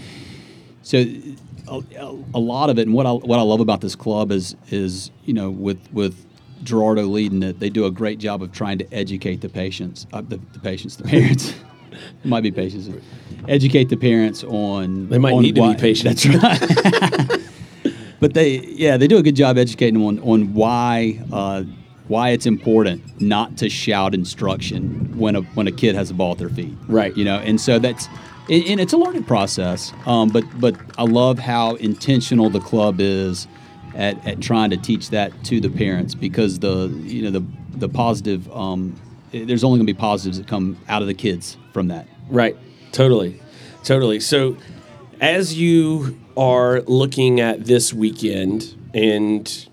so 0.83 0.99
a, 1.67 1.83
a 2.35 2.39
lot 2.39 2.71
of 2.71 2.79
it, 2.79 2.87
and 2.87 2.95
what 2.95 3.07
I 3.07 3.13
what 3.13 3.39
I 3.39 3.43
love 3.43 3.61
about 3.61 3.81
this 3.81 3.97
club 3.97 4.31
is 4.31 4.55
is 4.69 5.11
you 5.25 5.33
know 5.33 5.51
with 5.51 5.81
with 5.93 6.27
Gerardo 6.63 7.03
leading 7.03 7.43
it, 7.43 7.59
they 7.59 7.71
do 7.71 7.87
a 7.87 7.91
great 7.91 8.19
job 8.19 8.43
of 8.43 8.53
trying 8.53 8.79
to 8.79 8.93
educate 8.93 9.41
the 9.41 9.49
patients, 9.49 10.07
uh, 10.13 10.21
the, 10.21 10.39
the 10.53 10.61
patients, 10.61 10.97
the 10.97 11.05
parents. 11.05 11.55
might 12.25 12.43
be 12.43 12.53
patients. 12.53 12.89
Educate 13.49 13.89
the 13.89 13.97
parents 13.97 14.45
on. 14.45 15.09
They 15.09 15.19
might 15.19 15.33
on 15.33 15.43
need 15.43 15.55
to 15.57 15.73
be 15.73 15.75
patient. 15.75 16.09
That's 16.09 16.27
right. 16.27 17.41
but 18.21 18.35
they, 18.35 18.59
yeah, 18.59 18.97
they 18.97 19.09
do 19.09 19.17
a 19.17 19.23
good 19.23 19.35
job 19.35 19.57
educating 19.57 19.95
them 19.95 20.05
on 20.05 20.19
on 20.21 20.53
why. 20.53 21.21
Uh, 21.33 21.65
why 22.11 22.31
it's 22.31 22.45
important 22.45 23.21
not 23.21 23.57
to 23.57 23.71
shout 23.71 24.15
instruction 24.15 25.17
when 25.17 25.37
a 25.37 25.43
when 25.55 25.69
a 25.69 25.73
kid 25.73 25.95
has 25.95 26.11
a 26.11 26.15
ball 26.15 26.33
at 26.33 26.39
their 26.39 26.49
feet, 26.49 26.75
Right. 26.89 27.17
You 27.17 27.25
know, 27.25 27.37
and 27.37 27.61
so 27.61 27.79
that's 27.79 28.07
and, 28.49 28.81
it's 28.81 28.93
a 28.93 28.97
learning 28.97 29.25
process. 29.25 29.93
Um, 30.07 30.29
but 30.29 30.43
but 30.59 30.75
I 30.99 31.05
love 31.05 31.39
how 31.39 31.77
intentional 31.77 32.51
the 32.51 32.59
club 32.59 33.01
is 33.01 33.47
at, 33.95 34.27
at 34.27 34.41
trying 34.41 34.71
to 34.71 34.77
teach 34.77 35.11
that 35.11 35.45
to 35.45 35.61
the 35.61 35.71
parents 35.71 36.17
because 36.17 36.59
the 36.59 36.89
you 37.05 37.23
know 37.23 37.31
the 37.31 37.47
the 37.79 37.89
positive 37.89 38.51
um, 38.53 39.01
eh, 39.33 39.45
there's 39.45 39.63
only 39.63 39.79
going 39.79 39.87
to 39.87 39.93
be 39.93 39.99
positives 39.99 40.39
that 40.39 40.49
come 40.49 40.79
out 40.89 41.03
of 41.03 41.09
the 41.09 41.15
kids 41.15 41.57
from 41.73 41.89
that. 41.89 42.09
Right. 42.29 42.57
Totally. 42.91 43.41
Totally. 43.85 44.19
So, 44.19 44.57
as 45.21 45.57
you 45.57 46.19
are 46.37 46.81
looking 46.83 47.39
at 47.39 47.67
this 47.67 47.95
weekend 47.95 48.75
and 48.93 49.69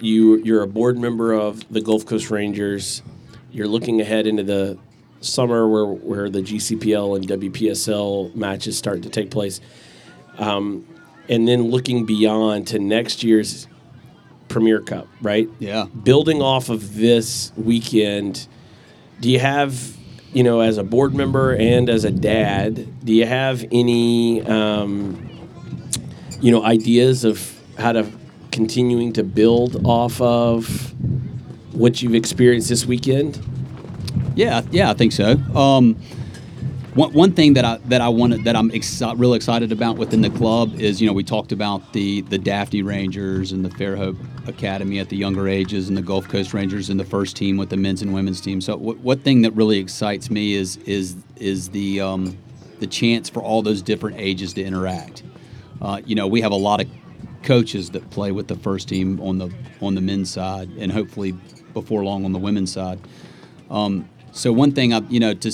you 0.00 0.36
you're 0.38 0.62
a 0.62 0.68
board 0.68 0.98
member 0.98 1.32
of 1.32 1.66
the 1.72 1.80
Gulf 1.80 2.06
Coast 2.06 2.30
Rangers, 2.30 3.02
you're 3.50 3.68
looking 3.68 4.00
ahead 4.00 4.26
into 4.26 4.42
the 4.42 4.78
summer 5.20 5.68
where 5.68 5.86
where 5.86 6.30
the 6.30 6.40
GCPL 6.40 7.16
and 7.16 7.26
WPSL 7.28 8.34
matches 8.34 8.76
start 8.76 9.02
to 9.02 9.10
take 9.10 9.30
place. 9.30 9.60
Um, 10.38 10.86
and 11.28 11.48
then 11.48 11.70
looking 11.70 12.04
beyond 12.06 12.68
to 12.68 12.78
next 12.78 13.24
year's 13.24 13.66
Premier 14.48 14.80
Cup, 14.80 15.08
right? 15.20 15.48
Yeah. 15.58 15.86
building 15.86 16.40
off 16.40 16.68
of 16.68 16.94
this 16.94 17.52
weekend, 17.56 18.46
do 19.20 19.30
you 19.30 19.38
have, 19.38 19.96
you 20.32 20.42
know, 20.42 20.60
as 20.60 20.78
a 20.78 20.84
board 20.84 21.14
member 21.14 21.54
and 21.54 21.88
as 21.88 22.04
a 22.04 22.10
dad, 22.10 23.04
do 23.04 23.12
you 23.12 23.26
have 23.26 23.64
any, 23.72 24.42
um, 24.42 25.28
you 26.40 26.52
know, 26.52 26.62
ideas 26.64 27.24
of 27.24 27.52
how 27.78 27.92
to 27.92 28.06
continuing 28.56 29.12
to 29.12 29.22
build 29.22 29.84
off 29.84 30.18
of 30.18 30.94
what 31.74 32.00
you've 32.00 32.14
experienced 32.14 32.70
this 32.70 32.86
weekend? 32.86 33.38
Yeah, 34.34 34.62
yeah, 34.70 34.90
I 34.90 34.94
think 34.94 35.12
so. 35.12 35.32
Um, 35.54 35.94
one, 36.94 37.12
one 37.12 37.32
thing 37.32 37.52
that 37.52 37.66
I 37.66 37.76
that 37.88 38.00
I 38.00 38.08
wanted 38.08 38.44
that 38.44 38.56
I'm 38.56 38.70
exci- 38.70 39.18
real 39.18 39.34
excited 39.34 39.72
about 39.72 39.98
within 39.98 40.22
the 40.22 40.30
club 40.30 40.80
is 40.80 41.02
you 41.02 41.06
know 41.06 41.12
we 41.12 41.22
talked 41.22 41.52
about 41.52 41.92
the 41.92 42.22
the 42.22 42.38
Daphne 42.38 42.80
Rangers 42.80 43.52
and 43.52 43.62
the 43.62 43.68
Fairhope 43.68 44.16
Academy 44.48 44.98
at 45.00 45.10
the 45.10 45.16
younger 45.18 45.46
ages 45.48 45.88
and 45.88 45.96
the 45.96 46.02
Gulf 46.02 46.26
Coast 46.26 46.54
Rangers 46.54 46.88
and 46.88 46.98
the 46.98 47.04
first 47.04 47.36
team 47.36 47.58
with 47.58 47.68
the 47.68 47.76
men's 47.76 48.00
and 48.00 48.14
women's 48.14 48.40
team. 48.40 48.62
So 48.62 48.74
what, 48.78 48.96
what 49.00 49.20
thing 49.20 49.42
that 49.42 49.52
really 49.52 49.78
excites 49.78 50.30
me 50.30 50.54
is 50.54 50.78
is 50.78 51.14
is 51.36 51.68
the 51.68 52.00
um, 52.00 52.38
the 52.80 52.86
chance 52.86 53.28
for 53.28 53.42
all 53.42 53.60
those 53.60 53.82
different 53.82 54.16
ages 54.18 54.54
to 54.54 54.62
interact. 54.62 55.24
Uh, 55.82 56.00
you 56.06 56.14
know, 56.14 56.26
we 56.26 56.40
have 56.40 56.52
a 56.52 56.56
lot 56.56 56.80
of 56.80 56.88
coaches 57.46 57.90
that 57.90 58.10
play 58.10 58.32
with 58.32 58.48
the 58.48 58.56
first 58.56 58.88
team 58.88 59.20
on 59.20 59.38
the 59.38 59.50
on 59.80 59.94
the 59.94 60.00
men's 60.00 60.30
side, 60.30 60.68
and 60.78 60.92
hopefully 60.92 61.32
before 61.72 62.04
long 62.04 62.24
on 62.24 62.32
the 62.32 62.38
women's 62.38 62.72
side. 62.72 62.98
Um, 63.70 64.08
so 64.32 64.52
one 64.52 64.72
thing 64.72 64.92
I, 64.92 65.00
you 65.08 65.20
know, 65.20 65.32
to 65.34 65.52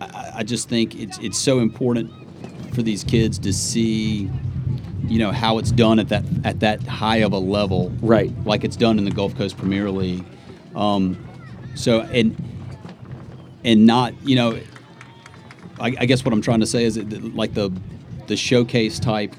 I, 0.00 0.32
I 0.36 0.42
just 0.42 0.68
think 0.68 0.94
it's 0.94 1.18
it's 1.18 1.38
so 1.38 1.60
important 1.60 2.10
for 2.74 2.82
these 2.82 3.04
kids 3.04 3.38
to 3.40 3.52
see, 3.52 4.30
you 5.06 5.18
know, 5.18 5.30
how 5.30 5.58
it's 5.58 5.70
done 5.70 5.98
at 5.98 6.08
that 6.08 6.24
at 6.44 6.60
that 6.60 6.82
high 6.82 7.18
of 7.18 7.32
a 7.32 7.38
level, 7.38 7.92
Right. 8.02 8.32
Like 8.44 8.64
it's 8.64 8.76
done 8.76 8.98
in 8.98 9.04
the 9.04 9.10
Gulf 9.10 9.36
Coast 9.36 9.56
Premier 9.56 9.90
League. 9.90 10.24
Um, 10.74 11.16
so 11.74 12.02
and 12.02 12.36
and 13.64 13.86
not, 13.86 14.12
you 14.22 14.36
know, 14.36 14.58
I, 15.80 15.94
I 15.98 16.06
guess 16.06 16.24
what 16.24 16.34
I'm 16.34 16.42
trying 16.42 16.60
to 16.60 16.66
say 16.66 16.84
is 16.84 16.96
that, 16.96 17.34
like 17.34 17.54
the 17.54 17.70
the 18.26 18.36
showcase 18.36 18.98
type 18.98 19.34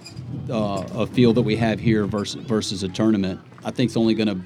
uh, 0.49 0.83
of 0.93 1.09
field 1.09 1.35
that 1.35 1.43
we 1.43 1.55
have 1.55 1.79
here 1.79 2.05
versus 2.05 2.43
versus 2.43 2.83
a 2.83 2.89
tournament. 2.89 3.39
I 3.63 3.71
think 3.71 3.89
it's 3.89 3.97
only 3.97 4.13
going 4.13 4.27
to 4.27 4.39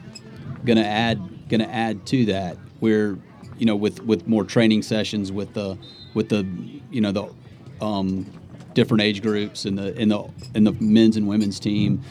going 0.66 0.78
to 0.78 0.86
add 0.86 1.50
going 1.50 1.62
to 1.62 1.70
add 1.70 2.06
to 2.08 2.26
that. 2.26 2.58
Where 2.80 3.18
you 3.58 3.66
know 3.66 3.76
with 3.76 4.02
with 4.04 4.28
more 4.28 4.44
training 4.44 4.84
sessions 4.84 5.32
with 5.32 5.54
the 5.54 5.78
with 6.14 6.30
the 6.30 6.48
you 6.92 7.02
know 7.02 7.12
the 7.12 7.86
um, 7.86 8.26
different 8.74 9.02
age 9.02 9.22
groups 9.22 9.66
and 9.66 9.78
the 9.78 10.00
in 10.00 10.10
the 10.10 10.30
in 10.56 10.64
the 10.64 10.74
men's 10.74 11.18
and 11.18 11.28
women's 11.28 11.60
team. 11.60 12.02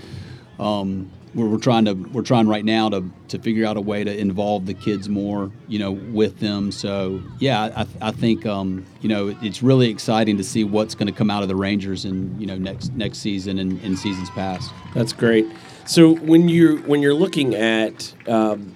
Um, 0.59 1.11
we're, 1.35 1.47
we're 1.47 1.58
trying 1.58 1.85
to 1.85 1.94
we're 1.94 2.23
trying 2.23 2.49
right 2.49 2.64
now 2.64 2.88
to, 2.88 3.04
to 3.28 3.38
figure 3.38 3.66
out 3.66 3.76
a 3.76 3.80
way 3.80 4.04
to 4.04 4.18
involve 4.18 4.66
the 4.66 4.75
kids 4.75 5.08
more 5.08 5.50
you 5.66 5.78
know 5.78 5.92
with 5.92 6.38
them 6.40 6.73
so 6.73 7.23
yeah 7.38 7.85
I, 8.00 8.08
I 8.08 8.11
think 8.12 8.47
um, 8.47 8.87
you 9.00 9.08
know 9.08 9.37
it's 9.42 9.62
really 9.62 9.90
exciting 9.90 10.37
to 10.38 10.44
see 10.44 10.64
what's 10.64 10.94
going 10.94 11.06
to 11.06 11.12
come 11.12 11.30
out 11.30 11.42
of 11.42 11.49
the 11.49 11.56
Rangers 11.56 12.04
in 12.04 12.38
you 12.40 12.47
know 12.47 12.56
next 12.56 12.92
next 12.94 13.18
season 13.18 13.58
and 13.58 13.80
in 13.82 13.97
seasons 13.97 14.30
past 14.30 14.73
That's 14.94 15.12
great. 15.12 15.47
So 15.87 16.14
when 16.16 16.49
you 16.49 16.78
when 16.78 17.02
you're 17.02 17.14
looking 17.14 17.54
at 17.54 18.12
um, 18.28 18.75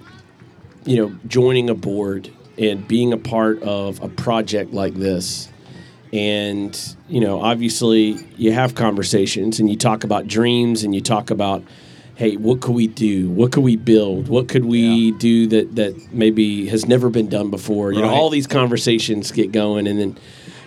you 0.85 0.97
know 0.97 1.15
joining 1.27 1.69
a 1.69 1.75
board 1.75 2.31
and 2.57 2.87
being 2.87 3.13
a 3.13 3.17
part 3.17 3.61
of 3.63 4.01
a 4.01 4.09
project 4.09 4.73
like 4.73 4.93
this, 4.95 5.49
and 6.11 6.95
you 7.07 7.19
know 7.19 7.41
obviously 7.41 8.25
you 8.37 8.51
have 8.51 8.75
conversations 8.75 9.59
and 9.59 9.69
you 9.69 9.77
talk 9.77 10.03
about 10.03 10.27
dreams 10.27 10.83
and 10.83 10.93
you 10.95 11.01
talk 11.01 11.29
about 11.29 11.63
hey 12.15 12.35
what 12.37 12.61
could 12.61 12.75
we 12.75 12.87
do? 12.87 13.29
What 13.29 13.51
could 13.51 13.63
we 13.63 13.75
build? 13.75 14.27
What 14.27 14.47
could 14.47 14.65
we 14.65 14.79
Yeah. 14.79 15.17
do 15.17 15.47
that 15.47 15.75
that 15.75 16.13
maybe 16.13 16.67
has 16.67 16.85
never 16.87 17.09
been 17.09 17.27
done 17.29 17.49
before? 17.49 17.91
You 17.91 18.01
know 18.01 18.09
all 18.09 18.29
these 18.29 18.47
conversations 18.47 19.31
get 19.31 19.51
going 19.51 19.87
and 19.87 19.99
then 19.99 20.17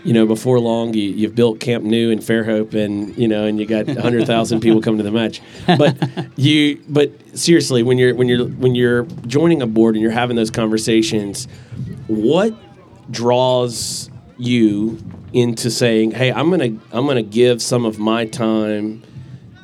you 0.05 0.13
know 0.13 0.25
before 0.27 0.61
long 0.61 0.95
you, 0.95 1.03
you've 1.11 1.35
built 1.35 1.59
Camp 1.59 1.83
Nou 1.85 2.11
in 2.11 2.19
fairhope 2.21 2.75
and 2.75 3.17
you 3.17 3.27
know 3.29 3.45
and 3.45 3.59
you 3.59 3.67
got 3.67 3.87
100000 3.87 4.61
people 4.61 4.81
come 4.81 4.97
to 4.99 5.03
the 5.03 5.11
match. 5.11 5.41
But 5.67 5.97
you 6.37 6.81
but 6.89 7.11
seriously 7.39 7.83
when 7.83 7.99
you're 7.99 8.15
when 8.15 8.29
you're 8.29 8.47
when 8.47 8.75
you're 8.75 9.05
joining 9.27 9.63
a 9.63 9.67
board 9.67 9.95
and 9.95 10.03
you're 10.03 10.11
having 10.13 10.37
those 10.37 10.51
conversations 10.51 11.47
what 12.09 12.55
draws 13.11 14.11
you 14.39 14.99
into 15.33 15.71
saying 15.71 16.11
hey 16.13 16.31
i'm 16.33 16.51
gonna 16.51 16.67
i'm 16.93 17.07
gonna 17.07 17.23
give 17.23 17.61
some 17.63 17.85
of 17.85 17.99
my 17.99 18.25
time 18.27 19.03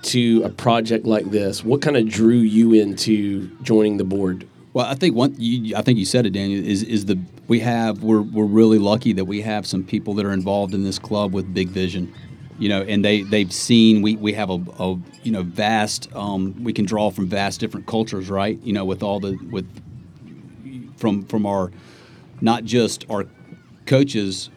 to 0.03 0.43
a 0.45 0.49
project 0.49 1.07
like 1.07 1.31
this 1.31 1.65
what 1.65 1.81
kind 1.81 1.97
of 1.97 2.09
drew 2.09 2.39
you 2.39 2.73
into 2.75 3.49
joining 3.63 3.97
the 3.97 4.05
board 4.05 4.47
Well, 4.75 4.87
I 4.87 4.95
think 4.95 5.15
one. 5.15 5.35
You, 5.39 5.77
I 5.77 5.83
think 5.83 5.99
you 5.99 6.07
said 6.07 6.25
it, 6.25 6.31
Daniel. 6.31 6.65
Is 6.65 6.83
is 6.83 7.05
the 7.05 7.19
we 7.47 7.61
have 7.61 8.03
we're 8.03 8.23
we're 8.23 8.47
really 8.47 8.79
lucky 8.79 9.13
that 9.13 9.27
we 9.27 9.43
have 9.43 9.67
some 9.67 9.85
people 9.85 10.15
that 10.15 10.25
are 10.25 10.33
involved 10.33 10.73
in 10.75 10.83
this 10.83 10.99
club 10.99 11.35
with 11.35 11.53
big 11.53 11.69
vision, 11.69 12.13
you 12.59 12.71
know, 12.71 12.83
and 12.83 13.05
they 13.05 13.23
they've 13.23 13.53
seen 13.53 14.01
we 14.01 14.17
we 14.17 14.33
have 14.33 14.49
a, 14.49 14.59
a 14.79 14.99
you 15.23 15.31
know 15.31 15.43
vast 15.43 16.09
um, 16.17 16.55
we 16.65 16.73
can 16.73 16.87
draw 16.87 17.11
from 17.11 17.27
vast 17.29 17.61
different 17.61 17.87
cultures, 17.87 18.31
right? 18.31 18.59
You 18.63 18.73
know, 18.73 18.87
with 18.87 19.03
all 19.03 19.21
the 19.21 19.37
with 19.51 19.69
from 20.97 21.25
from 21.27 21.45
our 21.45 21.71
not 22.41 22.65
just 22.65 23.05
our 23.11 23.27
coaches 23.85 24.49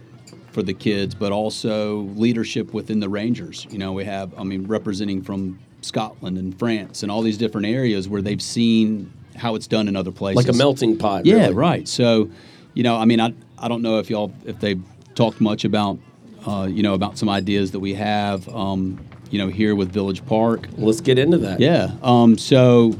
for 0.56 0.64
the 0.64 0.74
kids, 0.74 1.14
but 1.14 1.34
also 1.34 1.98
leadership 2.16 2.74
within 2.74 3.02
the 3.02 3.10
Rangers. 3.10 3.68
You 3.70 3.78
know, 3.78 3.92
we 3.92 4.06
have 4.06 4.34
I 4.40 4.44
mean 4.44 4.66
representing 4.66 5.22
from 5.22 5.60
Scotland 5.82 6.38
and 6.38 6.58
France 6.58 7.04
and 7.04 7.12
all 7.12 7.22
these 7.22 7.38
different 7.38 7.68
areas 7.68 8.08
where 8.08 8.22
they've 8.22 8.42
seen 8.42 9.12
how 9.36 9.56
it's 9.56 9.68
done 9.68 9.90
in 9.90 9.98
other 9.98 10.14
places. 10.14 10.38
like 10.38 10.56
a 10.56 10.58
melting 10.58 10.98
pot 10.98 11.26
Yeah, 11.26 11.36
really. 11.36 11.54
right. 11.54 11.88
So, 11.88 12.30
you 12.74 12.84
know, 12.84 12.96
I 12.96 13.04
mean, 13.04 13.20
I 13.20 13.34
I 13.60 13.68
don't 13.68 13.82
know 13.82 14.00
if 14.00 14.10
y'all 14.10 14.32
if 14.46 14.58
they've 14.62 14.82
talked 15.14 15.42
much 15.42 15.66
about 15.66 16.00
uh, 16.48 16.68
you 16.72 16.84
know 16.84 16.94
about 16.94 17.18
some 17.18 17.28
ideas 17.28 17.72
that 17.72 17.82
we 17.82 17.94
have, 17.96 18.48
um, 18.48 18.98
you 19.32 19.38
know, 19.38 19.50
here 19.50 19.76
with 19.76 19.92
Village 19.92 20.26
Park. 20.26 20.70
let's 20.78 21.02
get 21.02 21.20
into 21.20 21.38
that 21.40 21.60
Yeah. 21.60 21.92
Um, 22.02 22.38
so, 22.38 22.96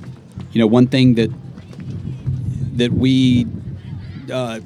you 0.52 0.60
know, 0.60 0.68
one 0.68 0.88
thing 0.88 1.14
that 1.16 1.32
that 2.76 2.92
we 2.92 3.48
uh, 4.30 4.60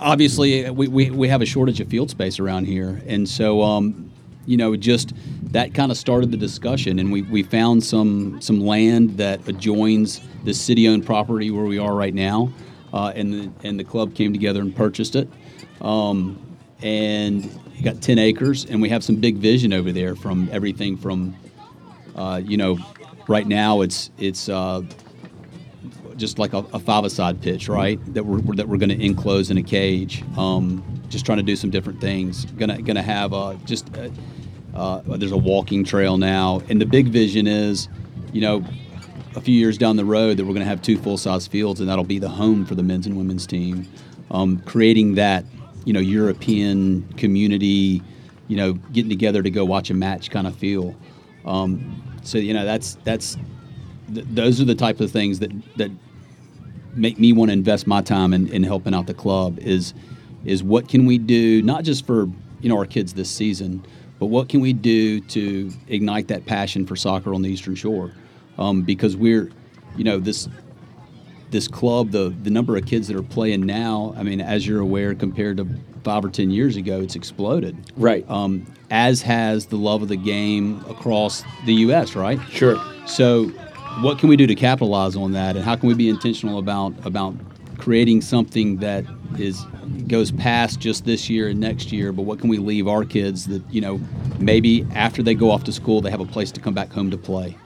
obviously 0.00 0.68
we, 0.70 0.88
we, 0.88 1.10
we 1.10 1.28
have 1.28 1.42
a 1.42 1.46
shortage 1.46 1.80
of 1.80 1.88
field 1.88 2.10
space 2.10 2.38
around 2.38 2.66
here, 2.66 3.00
and 3.06 3.28
so 3.28 3.62
um, 3.62 4.10
you 4.46 4.56
know 4.56 4.76
just 4.76 5.12
that 5.52 5.74
kind 5.74 5.90
of 5.90 5.98
started 5.98 6.30
the 6.30 6.36
discussion, 6.36 6.98
and 6.98 7.10
we, 7.12 7.22
we 7.22 7.42
found 7.42 7.82
some 7.82 8.40
some 8.40 8.60
land 8.60 9.16
that 9.18 9.46
adjoins 9.48 10.20
the 10.44 10.54
city-owned 10.54 11.04
property 11.04 11.50
where 11.50 11.64
we 11.64 11.78
are 11.78 11.94
right 11.94 12.14
now, 12.14 12.52
uh, 12.92 13.12
and 13.14 13.32
the 13.32 13.50
and 13.68 13.78
the 13.78 13.84
club 13.84 14.14
came 14.14 14.32
together 14.32 14.60
and 14.60 14.74
purchased 14.74 15.16
it. 15.16 15.28
Um, 15.80 16.44
and 16.80 17.60
got 17.82 18.00
10 18.00 18.18
acres, 18.18 18.64
and 18.66 18.80
we 18.80 18.88
have 18.88 19.02
some 19.02 19.16
big 19.16 19.36
vision 19.36 19.72
over 19.72 19.90
there 19.90 20.14
from 20.14 20.48
everything 20.52 20.96
from 20.96 21.36
uh, 22.18 22.40
you 22.44 22.56
know, 22.56 22.76
right 23.28 23.46
now 23.46 23.80
it's 23.80 24.10
it's 24.18 24.48
uh, 24.48 24.82
just 26.18 26.38
like 26.38 26.52
a, 26.52 26.58
a 26.72 26.78
five-a-side 26.78 27.40
pitch, 27.40 27.68
right? 27.68 27.98
That 28.14 28.26
we're 28.26 28.40
that 28.56 28.68
we're 28.68 28.78
going 28.78 28.98
to 28.98 29.04
enclose 29.04 29.50
in 29.50 29.58
a 29.58 29.62
cage. 29.62 30.22
Um, 30.36 30.82
just 31.08 31.24
trying 31.24 31.38
to 31.38 31.44
do 31.44 31.56
some 31.56 31.70
different 31.70 32.00
things. 32.00 32.44
Gonna 32.44 32.82
gonna 32.82 33.02
have 33.02 33.32
uh, 33.32 33.54
just 33.64 33.96
uh, 33.96 34.10
Uh, 34.74 35.00
there's 35.16 35.32
a 35.32 35.36
walking 35.36 35.82
trail 35.84 36.18
now, 36.18 36.60
and 36.68 36.80
the 36.80 36.86
big 36.86 37.08
vision 37.08 37.46
is, 37.46 37.88
you 38.32 38.40
know, 38.40 38.62
a 39.34 39.40
few 39.40 39.54
years 39.54 39.78
down 39.78 39.96
the 39.96 40.04
road 40.04 40.36
that 40.36 40.44
we're 40.44 40.54
going 40.54 40.62
to 40.62 40.68
have 40.68 40.82
two 40.82 40.98
full-size 40.98 41.48
fields, 41.48 41.80
and 41.80 41.88
that'll 41.88 42.04
be 42.04 42.20
the 42.20 42.28
home 42.28 42.64
for 42.64 42.76
the 42.76 42.82
men's 42.82 43.06
and 43.06 43.16
women's 43.16 43.46
team. 43.46 43.88
Um, 44.30 44.58
creating 44.66 45.14
that, 45.16 45.44
you 45.84 45.92
know, 45.92 46.00
European 46.00 47.02
community, 47.16 48.02
you 48.46 48.56
know, 48.56 48.74
getting 48.92 49.08
together 49.08 49.42
to 49.42 49.50
go 49.50 49.64
watch 49.64 49.90
a 49.90 49.94
match 49.94 50.30
kind 50.30 50.46
of 50.46 50.54
feel. 50.54 50.94
Um, 51.44 52.02
so 52.22 52.38
you 52.38 52.52
know, 52.52 52.64
that's 52.64 52.98
that's 53.04 53.36
th- 54.14 54.26
those 54.30 54.60
are 54.60 54.66
the 54.66 54.74
type 54.74 55.00
of 55.00 55.10
things 55.10 55.38
that 55.38 55.50
that 55.76 55.90
make 56.98 57.18
me 57.18 57.32
want 57.32 57.50
to 57.50 57.52
invest 57.52 57.86
my 57.86 58.02
time 58.02 58.34
in, 58.34 58.48
in 58.48 58.62
helping 58.62 58.94
out 58.94 59.06
the 59.06 59.14
club. 59.14 59.58
Is 59.60 59.94
is 60.44 60.62
what 60.62 60.88
can 60.88 61.06
we 61.06 61.18
do 61.18 61.62
not 61.62 61.84
just 61.84 62.06
for 62.06 62.28
you 62.60 62.68
know 62.68 62.76
our 62.76 62.86
kids 62.86 63.14
this 63.14 63.30
season, 63.30 63.84
but 64.18 64.26
what 64.26 64.48
can 64.48 64.60
we 64.60 64.72
do 64.72 65.20
to 65.20 65.70
ignite 65.88 66.28
that 66.28 66.46
passion 66.46 66.86
for 66.86 66.96
soccer 66.96 67.34
on 67.34 67.42
the 67.42 67.48
Eastern 67.48 67.74
Shore? 67.74 68.12
Um, 68.58 68.82
because 68.82 69.16
we're, 69.16 69.50
you 69.96 70.04
know, 70.04 70.18
this 70.18 70.48
this 71.50 71.68
club, 71.68 72.10
the 72.10 72.34
the 72.42 72.50
number 72.50 72.76
of 72.76 72.86
kids 72.86 73.08
that 73.08 73.16
are 73.16 73.22
playing 73.22 73.64
now, 73.64 74.14
I 74.16 74.22
mean, 74.22 74.40
as 74.40 74.66
you're 74.66 74.80
aware, 74.80 75.14
compared 75.14 75.58
to 75.58 75.68
five 76.02 76.24
or 76.24 76.30
ten 76.30 76.50
years 76.50 76.76
ago, 76.76 77.00
it's 77.00 77.14
exploded. 77.14 77.76
Right. 77.96 78.28
Um, 78.28 78.66
as 78.90 79.22
has 79.22 79.66
the 79.66 79.76
love 79.76 80.02
of 80.02 80.08
the 80.08 80.16
game 80.16 80.84
across 80.88 81.44
the 81.66 81.74
U.S. 81.74 82.14
Right. 82.14 82.40
Sure. 82.50 82.82
So, 83.06 83.52
what 84.00 84.18
can 84.18 84.28
we 84.28 84.36
do 84.36 84.46
to 84.46 84.54
capitalize 84.54 85.16
on 85.16 85.32
that, 85.32 85.56
and 85.56 85.64
how 85.64 85.76
can 85.76 85.88
we 85.88 85.94
be 85.94 86.08
intentional 86.08 86.58
about 86.58 86.94
about 87.04 87.34
creating 87.78 88.20
something 88.20 88.76
that 88.78 89.04
is 89.38 89.64
goes 90.06 90.30
past 90.30 90.80
just 90.80 91.04
this 91.04 91.28
year 91.28 91.48
and 91.48 91.60
next 91.60 91.92
year? 91.92 92.12
But 92.12 92.22
what 92.22 92.38
can 92.38 92.48
we 92.48 92.58
leave 92.58 92.86
our 92.86 93.04
kids 93.04 93.46
that 93.46 93.62
you 93.70 93.80
know 93.80 94.00
maybe 94.38 94.86
after 94.94 95.22
they 95.22 95.34
go 95.34 95.50
off 95.50 95.64
to 95.64 95.72
school 95.72 96.00
they 96.00 96.10
have 96.10 96.20
a 96.20 96.26
place 96.26 96.52
to 96.52 96.60
come 96.60 96.74
back 96.74 96.92
home 96.92 97.10
to 97.10 97.18
play, 97.18 97.56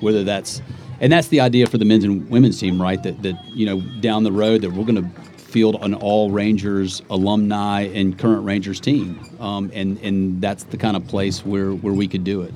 whether 0.00 0.24
that's 0.24 0.62
and 1.00 1.12
that's 1.12 1.28
the 1.28 1.40
idea 1.40 1.66
for 1.66 1.78
the 1.78 1.84
men's 1.84 2.04
and 2.04 2.28
women's 2.30 2.60
team, 2.60 2.80
right? 2.80 3.02
That 3.02 3.22
that 3.22 3.44
you 3.48 3.66
know 3.66 3.80
down 4.00 4.24
the 4.24 4.32
road 4.32 4.62
that 4.62 4.70
we're 4.70 4.84
going 4.84 5.02
to 5.02 5.19
field 5.50 5.76
an 5.82 5.94
all 5.94 6.30
Rangers 6.30 7.02
alumni 7.10 7.82
and 7.82 8.18
current 8.18 8.44
Rangers 8.44 8.80
team, 8.80 9.18
um, 9.40 9.70
and 9.74 9.98
and 9.98 10.40
that's 10.40 10.64
the 10.64 10.76
kind 10.76 10.96
of 10.96 11.06
place 11.06 11.44
where 11.44 11.72
where 11.72 11.92
we 11.94 12.06
could 12.08 12.24
do 12.24 12.42
it. 12.42 12.54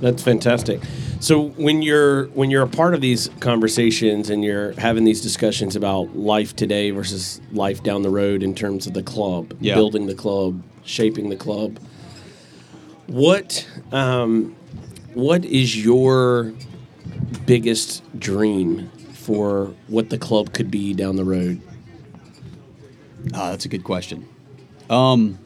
That's 0.00 0.22
fantastic. 0.22 0.80
So 1.20 1.48
when 1.56 1.80
you're 1.82 2.26
when 2.28 2.50
you're 2.50 2.62
a 2.62 2.68
part 2.68 2.94
of 2.94 3.00
these 3.00 3.30
conversations 3.40 4.28
and 4.30 4.44
you're 4.44 4.72
having 4.72 5.04
these 5.04 5.20
discussions 5.22 5.74
about 5.76 6.14
life 6.16 6.54
today 6.54 6.90
versus 6.90 7.40
life 7.52 7.82
down 7.82 8.02
the 8.02 8.10
road 8.10 8.42
in 8.42 8.54
terms 8.54 8.86
of 8.86 8.92
the 8.94 9.02
club, 9.02 9.54
Yeah. 9.60 9.74
building 9.74 10.06
the 10.06 10.14
club, 10.14 10.62
shaping 10.84 11.30
the 11.30 11.36
club, 11.36 11.78
what 13.06 13.66
um, 13.92 14.54
what 15.14 15.44
is 15.44 15.82
your 15.84 16.52
biggest 17.46 18.02
dream 18.18 18.90
for 19.12 19.72
what 19.88 20.10
the 20.10 20.18
club 20.18 20.52
could 20.52 20.70
be 20.70 20.92
down 20.92 21.16
the 21.16 21.24
road? 21.24 21.60
Ah, 23.32 23.50
that's 23.50 23.64
a 23.64 23.68
good 23.68 23.84
question. 23.84 24.28
Um, 24.90 25.38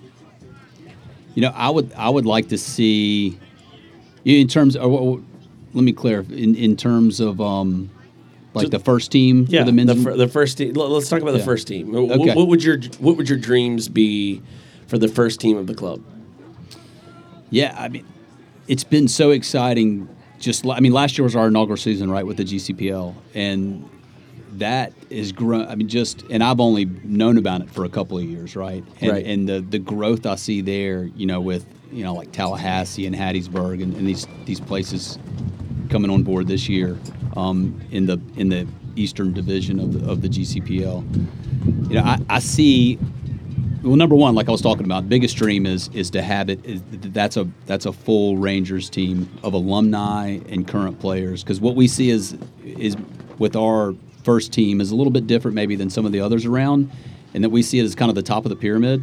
you 1.35 1.43
know, 1.43 1.53
I 1.55 1.71
would 1.71 1.93
I 1.95 2.09
would 2.09 2.27
like 2.27 2.49
to 2.49 2.59
see 2.59 3.39
in 4.25 4.49
terms 4.49 4.75
of 4.77 4.91
let 5.75 5.85
me 5.85 5.93
clarify 5.93 6.33
in, 6.35 6.55
in 6.55 6.77
terms 6.77 7.21
of 7.21 7.41
um, 7.41 7.91
like 8.55 8.71
the 8.71 8.79
first 8.81 9.13
team 9.13 9.47
Yeah, 9.49 9.61
for 9.61 9.67
the 9.67 9.73
men's 9.73 9.95
the, 9.95 10.03
fir- 10.03 10.17
the 10.17 10.29
first 10.29 10.59
team. 10.59 10.73
let- 10.75 10.89
Let's 10.91 11.09
talk 11.09 11.23
about 11.23 11.33
the 11.33 11.45
first 11.45 11.69
team. 11.69 11.95
Okay. 11.95 12.35
What 12.35 12.49
would 12.49 12.65
your 12.65 12.79
what 12.99 13.17
would 13.17 13.29
your 13.29 13.39
dreams 13.39 13.89
be 13.89 14.43
for 14.89 14.99
the 14.99 15.09
first 15.09 15.39
team 15.41 15.57
of 15.57 15.67
the 15.67 15.75
club? 15.75 16.03
Yeah, 17.51 17.75
I 17.79 17.89
mean, 17.89 18.05
it's 18.67 18.85
been 18.85 19.09
so 19.09 19.31
exciting. 19.31 20.09
Just, 20.39 20.67
I 20.67 20.81
mean, 20.81 20.93
last 20.93 21.17
year 21.19 21.25
was 21.25 21.35
our 21.35 21.49
inaugural 21.49 21.77
season, 21.79 22.11
right, 22.11 22.25
with 22.27 22.37
the 22.37 22.45
GCPL, 22.45 23.15
and 23.35 23.89
that 24.59 24.93
is 25.11 25.33
grown. 25.33 25.67
I 25.67 25.75
mean, 25.75 25.89
just, 25.89 26.23
and 26.31 26.43
I've 26.43 26.61
only 26.61 26.87
known 27.05 27.39
about 27.39 27.61
it 27.63 27.71
for 27.71 27.85
a 27.85 27.89
couple 27.89 28.19
of 28.19 28.25
years, 28.25 28.57
right? 28.57 28.85
And, 29.01 29.11
Right. 29.11 29.27
And 29.27 29.49
the 29.49 29.61
the 29.61 29.79
growth 29.79 30.27
I 30.27 30.37
see 30.37 30.61
there, 30.61 31.05
you 31.05 31.27
know, 31.27 31.41
with 31.41 31.67
you 31.93 32.05
know 32.05 32.15
like 32.15 32.33
Tallahassee 32.33 33.07
and 33.07 33.15
Hattiesburg 33.15 33.83
and, 33.83 33.95
and 33.95 34.07
these 34.07 34.27
these 34.45 34.61
places 34.61 35.19
coming 35.91 36.11
on 36.11 36.23
board 36.23 36.47
this 36.47 36.69
year 36.69 36.99
um, 37.37 37.81
in 37.91 38.07
the 38.07 38.21
in 38.37 38.49
the 38.49 38.67
Eastern 38.97 39.33
Division 39.33 39.79
of 39.79 39.93
the, 39.93 40.11
of 40.11 40.23
the 40.23 40.29
GCPL. 40.29 41.89
You 41.89 41.95
know, 41.95 42.03
I, 42.03 42.19
I 42.29 42.39
see 42.41 42.99
well, 43.83 43.97
number 43.97 44.17
one, 44.17 44.35
like 44.35 44.49
I 44.49 44.53
was 44.53 44.61
talking 44.61 44.85
about, 44.85 45.09
biggest 45.09 45.37
dream 45.37 45.67
is 45.67 45.89
is 45.95 46.11
to 46.11 46.23
have 46.23 46.51
it. 46.51 46.65
Is, 46.65 46.83
that's 46.91 47.37
a 47.37 47.49
that's 47.67 47.87
a 47.87 47.93
full 47.93 48.37
Rangers 48.37 48.91
team 48.91 49.29
of 49.43 49.55
alumni 49.55 50.41
and 50.49 50.67
current 50.67 50.99
players. 51.01 51.43
Because 51.43 51.61
what 51.61 51.77
we 51.77 51.87
see 51.89 52.11
is 52.11 52.37
is 52.65 52.97
with 53.39 53.57
our 53.57 53.95
first 54.29 54.53
team 54.53 54.79
is 54.83 54.91
a 54.91 54.95
little 54.95 55.11
bit 55.11 55.27
different 55.27 55.55
maybe 55.55 55.75
than 55.75 55.89
some 55.89 56.05
of 56.05 56.13
the 56.13 56.21
others 56.21 56.45
around, 56.45 56.91
and 57.33 57.43
that 57.43 57.49
we 57.49 57.63
see 57.63 57.79
it 57.79 57.83
as 57.85 57.95
kind 57.95 58.11
of 58.11 58.15
the 58.15 58.23
top 58.23 58.45
of 58.45 58.51
the 58.51 58.57
pyramid. 58.57 59.03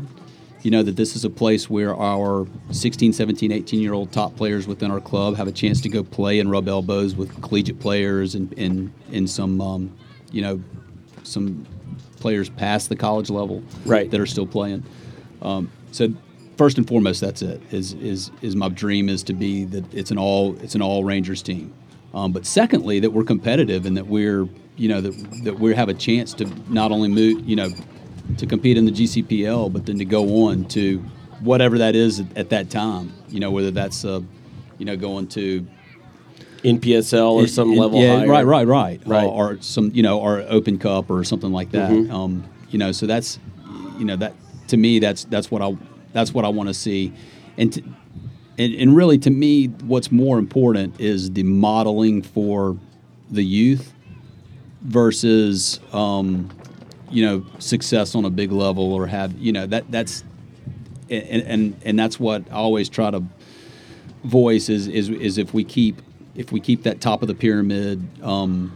You 0.62 0.70
know 0.70 0.84
that 0.84 0.96
this 0.96 1.16
is 1.16 1.26
a 1.26 1.32
place 1.32 1.68
where 1.68 1.96
our 1.96 2.46
16, 2.70 3.12
17, 3.12 3.52
18 3.52 3.80
year 3.82 3.94
old 3.94 4.12
top 4.12 4.36
players 4.36 4.68
within 4.68 4.92
our 4.92 5.02
club 5.02 5.36
have 5.38 5.48
a 5.48 5.52
chance 5.52 5.82
to 5.82 5.90
go 5.90 6.04
play 6.04 6.40
and 6.40 6.52
rub 6.52 6.68
elbows 6.68 7.16
with 7.16 7.42
collegiate 7.42 7.80
players 7.80 8.36
and 8.36 8.54
and, 8.56 8.94
and 9.12 9.28
some 9.28 9.60
um, 9.62 9.92
you 10.32 10.44
know 10.44 10.62
some 11.24 11.66
players 12.20 12.48
past 12.50 12.90
the 12.90 12.96
college 12.96 13.32
level 13.32 13.64
Right. 13.84 14.12
that 14.12 14.20
are 14.20 14.28
still 14.28 14.46
playing. 14.46 14.84
Um, 15.42 15.72
so 15.92 16.14
first 16.56 16.78
and 16.78 16.88
foremost, 16.88 17.20
that's 17.20 17.42
it. 17.42 17.64
Is 17.72 17.94
is 17.94 18.30
is 18.44 18.56
my 18.56 18.70
dream 18.70 19.10
is 19.10 19.24
to 19.24 19.34
be 19.34 19.66
that 19.66 19.92
it's 19.92 20.12
an 20.12 20.20
all 20.20 20.56
it's 20.62 20.76
an 20.76 20.84
all 20.84 21.04
Rangers 21.04 21.42
team. 21.42 21.74
Um, 22.16 22.32
but 22.32 22.46
secondly, 22.46 23.00
that 23.02 23.12
we're 23.12 23.26
competitive 23.26 23.86
and 23.86 23.98
that 23.98 24.08
we're 24.08 24.48
you 24.78 24.90
know 24.90 25.02
that 25.02 25.44
that 25.44 25.60
we 25.60 25.76
have 25.76 25.90
a 25.90 25.94
chance 25.94 26.34
to 26.36 26.46
not 26.70 26.92
only 26.92 27.10
move 27.10 27.48
you 27.48 27.56
know 27.56 27.70
to 28.38 28.48
compete 28.48 28.78
in 28.78 28.86
the 28.86 28.92
GCPL, 28.92 29.72
but 29.72 29.86
then 29.86 30.00
to 30.00 30.06
go 30.06 30.46
on 30.48 30.66
to 30.70 31.00
whatever 31.42 31.78
that 31.78 31.96
is 31.96 32.22
at, 32.22 32.38
at 32.38 32.50
that 32.50 32.70
time. 32.70 33.14
You 33.30 33.42
know 33.42 33.52
whether 33.52 33.70
that's 33.70 34.06
uh, 34.06 34.22
you 34.78 34.86
know 34.86 34.96
going 34.96 35.28
to 35.30 35.68
NPSL 36.64 37.32
or 37.34 37.48
some 37.48 37.74
it- 37.74 37.78
level 37.80 38.02
yeah, 38.02 38.18
higher? 38.20 38.28
Right, 38.28 38.46
right, 38.46 38.68
right, 38.68 39.02
Right. 39.06 39.24
Or, 39.24 39.54
or 39.54 39.62
some, 39.62 39.92
you 39.94 40.02
know, 40.02 40.20
or 40.20 40.44
Open 40.50 40.80
Cup 40.80 41.12
or 41.12 41.24
something 41.24 41.52
like 41.52 41.72
that. 41.72 41.92
Mhm. 41.92 42.12
Um, 42.12 42.44
you 42.72 42.80
know, 42.80 42.92
so 42.92 43.06
that's, 43.06 43.38
you 44.00 44.06
know, 44.06 44.16
that 44.16 44.34
to 44.70 44.78
me, 44.78 45.00
that's 45.00 45.26
that's 45.26 45.52
what 45.52 45.62
I 45.62 45.78
that's 46.12 46.34
what 46.34 46.44
I 46.46 46.48
want 46.50 46.70
to 46.70 46.74
see, 46.74 47.14
and, 47.58 47.72
to, 47.74 47.84
and 48.58 48.74
and 48.74 48.96
really 48.96 49.18
to 49.20 49.30
me, 49.30 49.68
what's 49.68 50.12
more 50.12 50.38
important 50.40 51.00
is 51.00 51.32
the 51.32 51.44
modeling 51.44 52.22
for 52.22 52.78
the 53.30 53.44
youth 53.44 53.94
versus, 54.82 55.80
um, 55.94 56.50
you 57.10 57.26
know, 57.26 57.46
success 57.60 58.16
on 58.16 58.26
a 58.26 58.30
big 58.30 58.52
level 58.52 58.94
or 58.94 59.08
have, 59.08 59.36
you 59.38 59.52
know, 59.52 59.66
that 59.66 59.90
that's, 59.92 60.24
and 61.10 61.44
and 61.44 61.82
and 61.84 62.00
that's 62.00 62.20
what 62.20 62.44
I 62.52 62.56
always 62.56 62.90
try 62.90 63.12
to 63.12 63.24
voice 64.24 64.70
is 64.70 64.88
is 64.88 65.10
is 65.10 65.38
if 65.38 65.54
we 65.54 65.64
keep 65.64 66.02
if 66.36 66.52
we 66.52 66.60
keep 66.60 66.84
that 66.84 67.00
top 67.00 67.22
of 67.22 67.28
the 67.28 67.36
pyramid 67.36 68.06
um, 68.24 68.76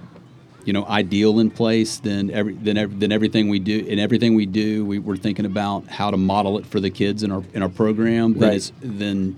you 0.63 0.73
know 0.73 0.85
ideal 0.85 1.39
in 1.39 1.49
place 1.49 1.97
then 1.97 2.29
every 2.29 2.53
then 2.53 2.77
every, 2.77 2.95
then 2.95 3.11
everything 3.11 3.49
we 3.49 3.57
do 3.57 3.79
in 3.79 3.97
everything 3.97 4.35
we 4.35 4.45
do 4.45 4.85
we, 4.85 4.99
we're 4.99 5.17
thinking 5.17 5.45
about 5.45 5.87
how 5.87 6.11
to 6.11 6.17
model 6.17 6.59
it 6.59 6.67
for 6.67 6.79
the 6.79 6.91
kids 6.91 7.23
in 7.23 7.31
our 7.31 7.43
in 7.55 7.63
our 7.63 7.69
program 7.69 8.33
then 8.33 8.49
Right. 8.49 8.55
it's, 8.57 8.71
then 8.79 9.35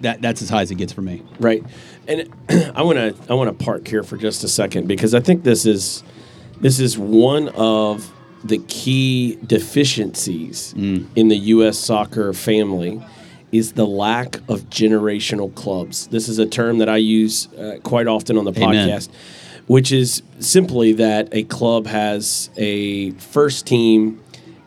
that 0.00 0.20
that's 0.22 0.42
as 0.42 0.48
high 0.48 0.62
as 0.62 0.70
it 0.70 0.76
gets 0.76 0.92
for 0.92 1.02
me 1.02 1.22
Right. 1.38 1.64
And 2.08 2.28
I 2.74 2.82
want 2.82 2.98
to 2.98 3.14
I 3.28 3.34
want 3.34 3.56
to 3.56 3.64
park 3.64 3.86
here 3.86 4.02
for 4.02 4.16
just 4.16 4.44
a 4.44 4.48
second 4.48 4.88
because 4.88 5.14
I 5.14 5.20
think 5.20 5.44
this 5.44 5.66
is 5.66 6.02
this 6.60 6.80
is 6.80 6.98
one 6.98 7.48
of 7.50 8.12
the 8.44 8.58
key 8.68 9.38
deficiencies 9.46 10.72
in 11.14 11.28
the 11.28 11.36
US 11.36 11.78
soccer 11.78 12.32
family 12.32 13.02
is 13.52 13.72
the 13.72 13.86
lack 13.86 14.36
of 14.48 14.70
generational 14.70 15.54
clubs. 15.54 16.06
This 16.06 16.28
is 16.28 16.38
a 16.38 16.46
term 16.46 16.78
that 16.78 16.88
I 16.88 16.98
use 16.98 17.52
uh, 17.54 17.78
quite 17.82 18.06
often 18.06 18.38
on 18.38 18.44
the 18.44 18.52
Amen. 18.52 18.88
podcast 18.88 19.08
which 19.66 19.92
is 19.92 20.24
simply 20.40 20.92
that 20.94 21.28
a 21.30 21.44
club 21.44 21.86
has 21.86 22.50
a 22.56 23.12
first 23.12 23.68
team 23.68 24.20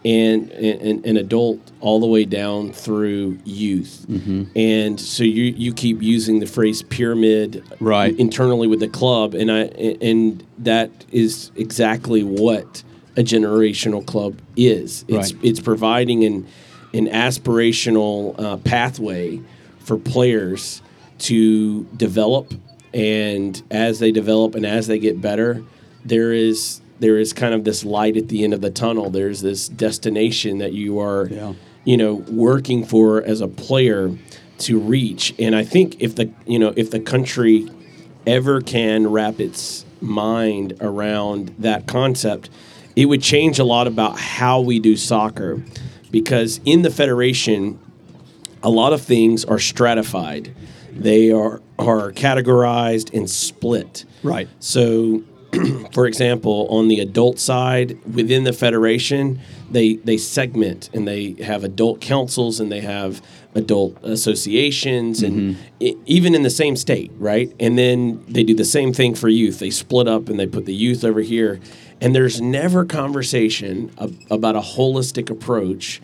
and 0.05 0.51
an, 0.51 1.01
an 1.05 1.17
adult 1.17 1.59
all 1.79 1.99
the 1.99 2.07
way 2.07 2.25
down 2.25 2.71
through 2.73 3.37
youth. 3.45 4.05
Mm-hmm. 4.09 4.43
And 4.55 4.99
so 4.99 5.23
you 5.23 5.43
you 5.43 5.73
keep 5.73 6.01
using 6.01 6.39
the 6.39 6.45
phrase 6.45 6.81
pyramid 6.81 7.63
Right. 7.79 8.17
internally 8.19 8.67
with 8.67 8.79
the 8.81 8.89
club 8.89 9.33
and 9.33 9.51
I 9.51 9.61
and 10.01 10.43
that 10.59 10.89
is 11.11 11.51
exactly 11.55 12.21
what 12.23 12.83
a 13.15 13.21
generational 13.21 14.05
club 14.05 14.39
is. 14.57 15.05
It's 15.07 15.33
Right. 15.33 15.43
it's 15.43 15.59
providing 15.59 16.23
an 16.25 16.47
an 16.93 17.07
aspirational 17.07 18.39
uh, 18.39 18.57
pathway 18.57 19.39
for 19.79 19.97
players 19.97 20.81
to 21.19 21.83
develop 21.95 22.53
and 22.93 23.61
as 23.71 23.99
they 23.99 24.11
develop 24.11 24.53
and 24.55 24.65
as 24.65 24.87
they 24.87 24.99
get 24.99 25.19
better 25.21 25.63
there 26.05 26.31
is 26.33 26.81
there 26.99 27.17
is 27.19 27.33
kind 27.33 27.53
of 27.53 27.63
this 27.63 27.83
light 27.83 28.15
at 28.17 28.27
the 28.29 28.43
end 28.43 28.53
of 28.53 28.61
the 28.61 28.69
tunnel 28.71 29.09
there's 29.09 29.41
this 29.41 29.67
destination 29.67 30.59
that 30.59 30.73
you 30.73 30.99
are 30.99 31.27
Yeah. 31.27 31.53
you 31.85 31.97
know 31.97 32.13
working 32.13 32.85
for 32.85 33.21
as 33.23 33.41
a 33.41 33.47
player 33.47 34.11
to 34.59 34.79
reach. 34.79 35.33
And 35.39 35.55
I 35.55 35.63
think 35.63 35.97
if 36.01 36.15
the 36.15 36.29
you 36.45 36.59
know 36.59 36.73
if 36.75 36.91
the 36.91 36.99
country 36.99 37.67
ever 38.25 38.61
can 38.61 39.07
wrap 39.07 39.39
its 39.39 39.83
mind 39.99 40.73
around 40.79 41.55
that 41.59 41.87
concept, 41.87 42.49
it 42.95 43.05
would 43.07 43.21
change 43.21 43.59
a 43.59 43.63
lot 43.63 43.87
about 43.87 44.17
how 44.19 44.61
we 44.61 44.79
do 44.79 44.95
soccer. 44.95 45.61
Because 46.11 46.61
in 46.63 46.83
the 46.83 46.91
federation, 46.91 47.79
a 48.61 48.69
lot 48.69 48.93
of 48.93 49.01
things 49.01 49.43
are 49.43 49.59
stratified. 49.59 50.53
They 50.91 51.31
are 51.31 51.59
are 51.79 52.11
categorized 52.11 53.13
and 53.17 53.27
split. 53.29 54.05
Right. 54.21 54.47
So, 54.59 55.23
for 55.93 56.07
example, 56.07 56.67
on 56.69 56.87
the 56.87 56.99
adult 56.99 57.39
side 57.39 57.97
within 58.13 58.43
the 58.43 58.53
federation, 58.53 59.39
they 59.71 59.95
they 59.95 60.17
segment 60.17 60.89
and 60.93 61.07
they 61.07 61.33
have 61.43 61.63
adult 61.63 62.01
councils 62.01 62.59
and 62.59 62.71
they 62.71 62.81
have 62.81 63.21
adult 63.55 63.95
associations 64.03 65.21
and 65.21 65.55
i 65.79 65.83
mm-hmm. 65.83 66.03
even 66.07 66.33
in 66.33 66.41
the 66.43 66.49
same 66.49 66.75
state, 66.75 67.11
right? 67.17 67.53
And 67.59 67.77
then 67.77 68.23
they 68.27 68.43
do 68.43 68.55
the 68.55 68.65
same 68.65 68.93
thing 68.93 69.15
for 69.15 69.29
youth. 69.29 69.59
They 69.59 69.69
split 69.69 70.07
up 70.07 70.29
and 70.29 70.39
they 70.39 70.47
put 70.47 70.65
the 70.65 70.73
youth 70.73 71.03
over 71.03 71.21
here, 71.21 71.59
and 72.01 72.15
there's 72.15 72.41
never 72.41 72.85
conversation 72.85 73.91
ab- 73.99 74.17
about 74.31 74.55
a 74.55 74.61
holistic 74.61 75.29
approach 75.29 76.01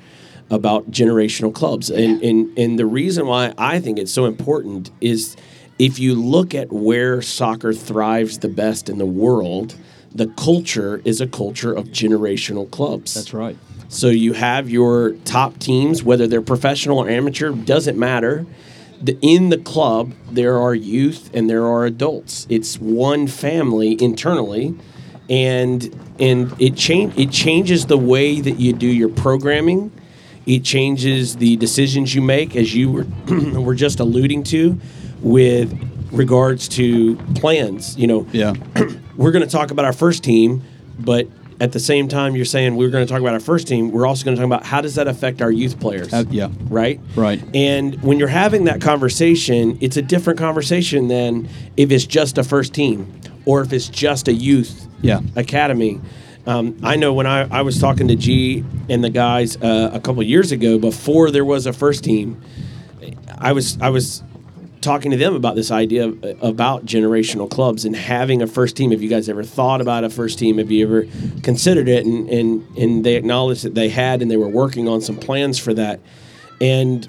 about 0.51 0.89
generational 0.89 1.53
clubs. 1.53 1.89
And, 1.89 2.21
and 2.23 2.57
and 2.57 2.79
the 2.79 2.85
reason 2.85 3.27
why 3.27 3.53
I 3.57 3.79
think 3.79 3.99
it's 3.99 4.11
so 4.11 4.25
important 4.25 4.91
is 5.01 5.35
if 5.79 5.97
you 5.97 6.13
look 6.13 6.53
at 6.53 6.71
where 6.71 7.21
soccer 7.21 7.73
thrives 7.73 8.39
the 8.39 8.49
best 8.49 8.89
in 8.89 8.97
the 8.97 9.05
world, 9.05 9.75
the 10.13 10.27
culture 10.27 11.01
is 11.05 11.21
a 11.21 11.27
culture 11.27 11.73
of 11.73 11.87
generational 11.87 12.69
clubs. 12.69 13.13
That's 13.13 13.33
right. 13.33 13.57
So 13.87 14.07
you 14.09 14.33
have 14.33 14.69
your 14.69 15.13
top 15.25 15.57
teams, 15.57 16.03
whether 16.03 16.27
they're 16.27 16.41
professional 16.41 16.99
or 16.99 17.09
amateur, 17.09 17.51
doesn't 17.51 17.97
matter. 17.97 18.45
The, 19.01 19.17
in 19.21 19.49
the 19.49 19.57
club, 19.57 20.13
there 20.29 20.59
are 20.59 20.75
youth 20.75 21.31
and 21.33 21.49
there 21.49 21.65
are 21.65 21.85
adults. 21.85 22.45
It's 22.49 22.77
one 22.79 23.27
family 23.27 23.99
internally, 24.01 24.77
and 25.29 25.95
and 26.19 26.53
it 26.59 26.75
change 26.75 27.17
it 27.17 27.31
changes 27.31 27.85
the 27.85 27.97
way 27.97 28.41
that 28.41 28.59
you 28.59 28.73
do 28.73 28.87
your 28.87 29.09
programming. 29.09 29.91
It 30.49 30.63
changes 30.63 31.35
the 31.37 31.57
decisions 31.57 32.15
you 32.15 32.23
make, 32.23 32.55
as 32.55 32.73
you 32.73 32.91
were 32.91 33.05
were 33.61 33.75
just 33.75 33.99
alluding 33.99 34.43
to, 34.45 34.79
with 35.21 35.71
regards 36.11 36.67
to 36.69 37.15
plans. 37.35 37.95
You 37.97 38.07
know, 38.07 38.27
Yeah. 38.31 38.53
we're 39.15 39.31
going 39.31 39.45
to 39.45 39.51
talk 39.51 39.69
about 39.69 39.85
our 39.85 39.93
first 39.93 40.23
team, 40.23 40.63
but 40.97 41.27
at 41.61 41.71
the 41.73 41.79
same 41.79 42.07
time, 42.07 42.35
you're 42.35 42.45
saying 42.45 42.75
we're 42.77 42.89
going 42.89 43.05
to 43.05 43.11
talk 43.11 43.21
about 43.21 43.33
our 43.33 43.39
first 43.39 43.67
team. 43.67 43.91
We're 43.91 44.07
also 44.07 44.25
going 44.25 44.35
to 44.37 44.41
talk 44.41 44.47
about 44.47 44.65
how 44.65 44.81
does 44.81 44.95
that 44.95 45.07
affect 45.07 45.39
our 45.41 45.51
youth 45.51 45.79
players? 45.79 46.11
Uh, 46.11 46.23
yeah. 46.31 46.49
Right? 46.61 46.99
Right. 47.15 47.43
And 47.53 48.01
when 48.01 48.17
you're 48.17 48.27
having 48.29 48.63
that 48.63 48.81
conversation, 48.81 49.77
it's 49.81 49.97
a 49.97 50.01
different 50.01 50.39
conversation 50.39 51.09
than 51.09 51.47
if 51.77 51.91
it's 51.91 52.05
just 52.07 52.37
a 52.39 52.43
first 52.43 52.73
team 52.73 53.13
or 53.45 53.61
if 53.61 53.71
it's 53.73 53.87
just 53.89 54.27
a 54.27 54.33
youth 54.33 54.87
Yeah. 55.01 55.19
academy. 55.35 55.99
Um, 56.49 56.75
I 56.81 56.95
know 56.95 57.13
when 57.13 57.27
I, 57.27 57.47
I 57.59 57.61
was 57.61 57.79
talking 57.79 58.07
to 58.07 58.15
G 58.15 58.63
and 58.89 59.03
the 59.03 59.11
guys 59.11 59.55
uh, 59.57 59.91
a 59.93 59.99
couple 59.99 60.23
years 60.23 60.51
ago, 60.51 60.79
before 60.79 61.29
there 61.29 61.45
was 61.45 61.67
a 61.67 61.73
first 61.73 62.03
team, 62.03 62.41
I 63.37 63.51
was 63.51 63.79
I 63.79 63.89
was 63.89 64.23
talking 64.81 65.11
to 65.11 65.17
them 65.17 65.35
about 65.35 65.55
this 65.55 65.69
idea 65.69 66.07
of, 66.07 66.23
about 66.41 66.87
generational 66.87 67.47
clubs 67.47 67.85
and 67.85 67.95
having 67.95 68.41
a 68.41 68.47
first 68.47 68.75
team. 68.75 68.89
Have 68.89 69.03
you 69.03 69.09
guys 69.09 69.29
ever 69.29 69.43
thought 69.43 69.79
about 69.79 70.03
a 70.03 70.09
first 70.09 70.39
team? 70.39 70.57
Have 70.57 70.71
you 70.71 70.87
ever 70.87 71.05
considered 71.43 71.87
it? 71.87 72.03
And 72.07 72.27
and 72.31 72.67
and 72.75 73.05
they 73.05 73.13
acknowledged 73.13 73.63
that 73.63 73.75
they 73.75 73.89
had 73.89 74.23
and 74.23 74.31
they 74.31 74.37
were 74.37 74.49
working 74.49 74.87
on 74.87 75.01
some 75.01 75.17
plans 75.17 75.59
for 75.59 75.75
that. 75.75 75.99
And 76.59 77.07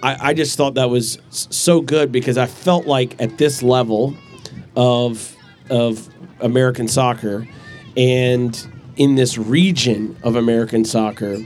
I, 0.00 0.28
I 0.28 0.32
just 0.32 0.56
thought 0.56 0.74
that 0.74 0.90
was 0.90 1.18
so 1.30 1.80
good 1.80 2.12
because 2.12 2.38
I 2.38 2.46
felt 2.46 2.86
like 2.86 3.20
at 3.20 3.36
this 3.36 3.64
level 3.64 4.14
of 4.76 5.34
of 5.70 6.08
American 6.40 6.86
soccer 6.86 7.48
and 7.96 8.68
in 8.96 9.14
this 9.14 9.36
region 9.38 10.16
of 10.22 10.36
American 10.36 10.84
soccer, 10.84 11.38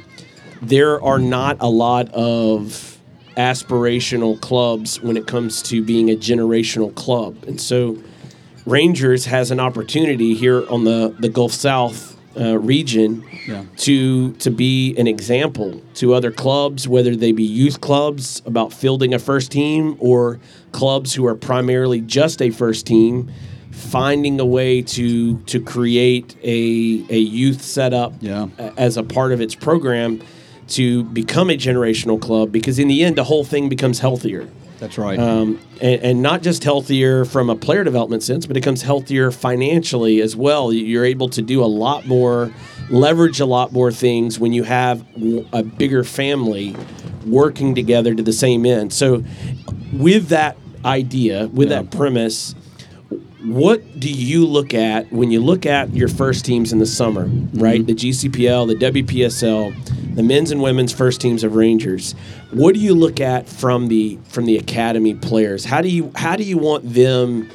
there 0.63 1.03
are 1.03 1.19
not 1.19 1.57
a 1.61 1.69
lot 1.69 2.09
of 2.13 2.99
aspirational 3.37 4.41
clubs 4.41 5.01
when 5.01 5.17
it 5.17 5.27
comes 5.27 5.63
to 5.63 5.83
being 5.83 6.11
a 6.11 6.17
generational 6.17 6.95
club. 6.95 7.37
And 7.47 7.61
so 7.61 7.97
Rangers 8.67 9.25
has 9.27 9.51
an 9.51 9.59
opportunity 9.61 10.35
here 10.35 10.69
on 10.71 10.85
the, 10.85 11.15
the 11.19 11.29
Gulf 11.29 11.53
South 11.53 12.17
uh, 12.39 12.57
region 12.59 13.25
Yeah. 13.49 13.65
to 13.79 14.33
to 14.35 14.51
be 14.53 14.95
an 14.97 15.09
example 15.09 15.81
to 15.95 16.15
other 16.15 16.31
clubs, 16.31 16.87
whether 16.87 17.17
they 17.17 17.33
be 17.33 17.43
youth 17.43 17.81
clubs 17.81 18.41
about 18.47 18.73
fielding 18.73 19.13
a 19.15 19.19
first 19.19 19.51
team 19.51 19.97
or 19.99 20.39
clubs 20.71 21.15
who 21.15 21.27
are 21.27 21.35
primarily 21.35 22.01
just 22.01 22.41
a 22.41 22.51
first 22.51 22.87
team, 22.87 23.33
finding 23.71 24.41
a 24.41 24.45
way 24.47 24.83
to 24.83 25.37
to 25.47 25.61
create 25.61 26.37
a 26.43 27.05
a 27.09 27.19
youth 27.19 27.63
setup 27.63 28.15
Yeah. 28.21 28.49
as 28.77 28.97
a 28.97 29.03
part 29.03 29.33
of 29.33 29.41
its 29.41 29.55
program 29.55 30.21
to 30.69 31.05
become 31.05 31.51
a 31.51 31.55
generational 31.57 32.21
club 32.21 32.53
because 32.53 32.79
in 32.79 32.89
the 32.89 33.03
end 33.05 33.17
the 33.17 33.25
whole 33.25 33.45
thing 33.45 33.69
becomes 33.69 33.99
healthier 34.01 34.49
That's 34.79 34.99
right. 34.99 35.19
um, 35.19 35.59
and, 35.81 36.01
and 36.03 36.23
not 36.23 36.43
just 36.43 36.65
healthier 36.65 37.25
from 37.25 37.51
a 37.51 37.57
player 37.57 37.85
development 37.85 38.23
sense, 38.23 38.47
but 38.47 38.57
it 38.57 38.61
becomes 38.61 38.83
healthier 38.83 39.31
financially 39.31 40.21
as 40.21 40.35
well. 40.37 40.73
You're 40.73 41.05
able 41.05 41.29
to 41.31 41.43
do 41.43 41.63
a 41.63 41.67
lot 41.67 42.07
more, 42.07 42.53
leverage 42.89 43.41
a 43.41 43.47
lot 43.47 43.73
more 43.73 43.91
things 43.93 44.39
when 44.39 44.53
you 44.53 44.63
have 44.65 45.05
a 45.53 45.63
bigger 45.63 46.03
family 46.05 46.75
working 47.27 47.75
together 47.75 48.15
to 48.15 48.23
the 48.23 48.33
same 48.33 48.65
end. 48.65 48.93
So, 48.93 49.23
with 49.93 50.29
that 50.29 50.57
idea, 50.85 51.49
with 51.53 51.71
Yeah. 51.71 51.83
that 51.83 51.91
premise, 51.91 52.55
what 53.45 53.99
do 53.99 54.11
you 54.11 54.47
look 54.47 54.75
at 54.75 55.11
when 55.13 55.31
you 55.31 55.41
look 55.41 55.65
at 55.67 55.95
your 55.95 56.09
first 56.09 56.45
teams 56.45 56.73
in 56.73 56.79
the 56.79 56.87
summer, 56.87 57.27
right? 57.55 57.85
The 57.87 57.95
GCPL, 57.95 58.69
the 58.79 59.03
WPSL, 59.03 60.15
the 60.15 60.23
men's 60.23 60.51
and 60.51 60.61
women's 60.61 60.93
first 60.93 61.21
teams 61.21 61.43
of 61.45 61.55
Rangers. 61.55 62.13
What 62.51 62.75
do 62.75 62.81
you 62.81 62.95
look 62.95 63.21
at 63.21 63.49
from 63.49 63.89
the 63.89 64.19
from 64.25 64.45
the 64.47 64.57
academy 64.59 65.15
players? 65.15 65.65
How 65.65 65.81
do 65.81 65.89
you 65.89 66.13
how 66.15 66.37
do 66.37 66.43
you 66.45 66.59
want 66.59 66.93
them 66.93 67.49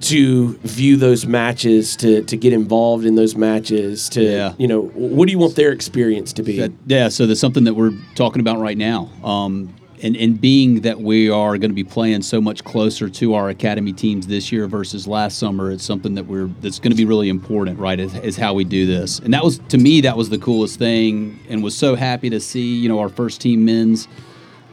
to 0.00 0.56
view 0.58 0.96
those 0.96 1.26
matches, 1.26 1.96
to 1.96 2.22
to 2.22 2.36
get 2.36 2.52
involved 2.52 3.04
in 3.04 3.14
those 3.16 3.34
matches, 3.36 4.08
to 4.10 4.22
Yeah. 4.22 4.52
you 4.58 4.66
know, 4.68 4.82
what 4.94 5.26
do 5.26 5.32
you 5.32 5.38
want 5.38 5.56
their 5.56 5.72
experience 5.72 6.32
to 6.34 6.42
be? 6.42 6.58
That- 6.58 6.72
yeah, 6.86 7.08
so 7.08 7.26
that's 7.26 7.40
something 7.40 7.64
that 7.64 7.74
we're 7.74 7.94
talking 8.14 8.40
about 8.40 8.60
right 8.60 8.78
now. 8.78 9.10
Um, 9.24 9.70
and, 10.02 10.16
and 10.16 10.40
being 10.40 10.82
that 10.82 11.00
we 11.00 11.30
are 11.30 11.58
going 11.58 11.70
to 11.70 11.74
be 11.74 11.84
playing 11.84 12.22
so 12.22 12.40
much 12.40 12.64
closer 12.64 13.08
to 13.08 13.34
our 13.34 13.48
academy 13.48 13.92
teams 13.92 14.26
this 14.26 14.52
year 14.52 14.66
versus 14.66 15.06
last 15.06 15.38
summer, 15.38 15.70
it's 15.70 15.84
something 15.84 16.14
that 16.14 16.26
we're 16.26 16.46
that's 16.60 16.78
going 16.78 16.90
to 16.90 16.96
be 16.96 17.04
really 17.04 17.28
important, 17.28 17.78
right? 17.78 17.98
Is, 17.98 18.14
is 18.16 18.36
how 18.36 18.54
we 18.54 18.64
do 18.64 18.86
this. 18.86 19.18
And 19.18 19.34
that 19.34 19.44
was 19.44 19.58
to 19.68 19.78
me 19.78 20.00
that 20.02 20.16
was 20.16 20.28
the 20.30 20.38
coolest 20.38 20.78
thing, 20.78 21.40
and 21.48 21.62
was 21.62 21.76
so 21.76 21.94
happy 21.94 22.30
to 22.30 22.40
see 22.40 22.76
you 22.76 22.88
know 22.88 22.98
our 23.00 23.08
first 23.08 23.40
team 23.40 23.64
men's 23.64 24.08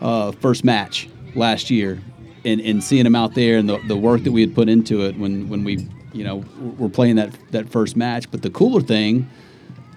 uh, 0.02 0.32
first 0.34 0.64
match 0.64 1.10
last 1.36 1.70
year, 1.70 2.02
and, 2.44 2.62
and 2.62 2.84
seeing 2.84 3.04
them 3.04 3.16
out 3.16 3.34
there 3.34 3.58
and 3.58 3.68
the, 3.68 3.78
the 3.88 3.98
work 3.98 4.24
that 4.24 4.32
we 4.32 4.42
had 4.42 4.54
put 4.54 4.70
into 4.70 5.06
it 5.06 5.18
when 5.18 5.50
when 5.50 5.64
we 5.64 5.88
you 6.14 6.24
know 6.24 6.44
were 6.78 6.90
playing 6.90 7.16
that 7.16 7.36
that 7.52 7.70
first 7.70 7.96
match. 7.96 8.30
But 8.32 8.42
the 8.42 8.50
cooler 8.50 8.82
thing 8.82 9.30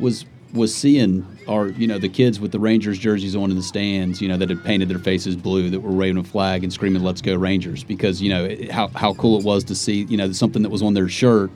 was 0.01 0.25
was 0.53 0.75
seeing 0.75 1.27
our 1.47 1.69
you 1.69 1.87
know 1.87 1.99
the 1.99 2.09
kids 2.09 2.41
with 2.41 2.53
the 2.53 2.59
Rangers 2.61 2.99
jerseys 2.99 3.37
on 3.37 3.51
in 3.51 3.57
the 3.57 3.63
stands, 3.63 4.21
you 4.21 4.29
know 4.29 4.37
that 4.37 4.49
had 4.49 4.65
painted 4.65 4.89
their 4.89 4.99
faces 4.99 5.37
blue, 5.37 5.71
that 5.71 5.81
were 5.81 5.93
waving 5.93 6.19
a 6.19 6.25
flag 6.25 6.63
and 6.65 6.73
screaming 6.73 7.03
"Let's 7.03 7.21
go 7.21 7.35
Rangers!" 7.37 7.85
Because 7.85 8.23
you 8.23 8.31
know 8.31 8.45
it, 8.45 8.71
how 8.71 8.89
how 8.89 9.15
cool 9.15 9.39
it 9.39 9.45
was 9.45 9.65
to 9.65 9.75
see 9.75 10.05
you 10.05 10.17
know 10.17 10.33
something 10.33 10.63
that 10.63 10.71
was 10.71 10.83
on 10.83 10.95
their 10.95 11.09
shirt, 11.09 11.51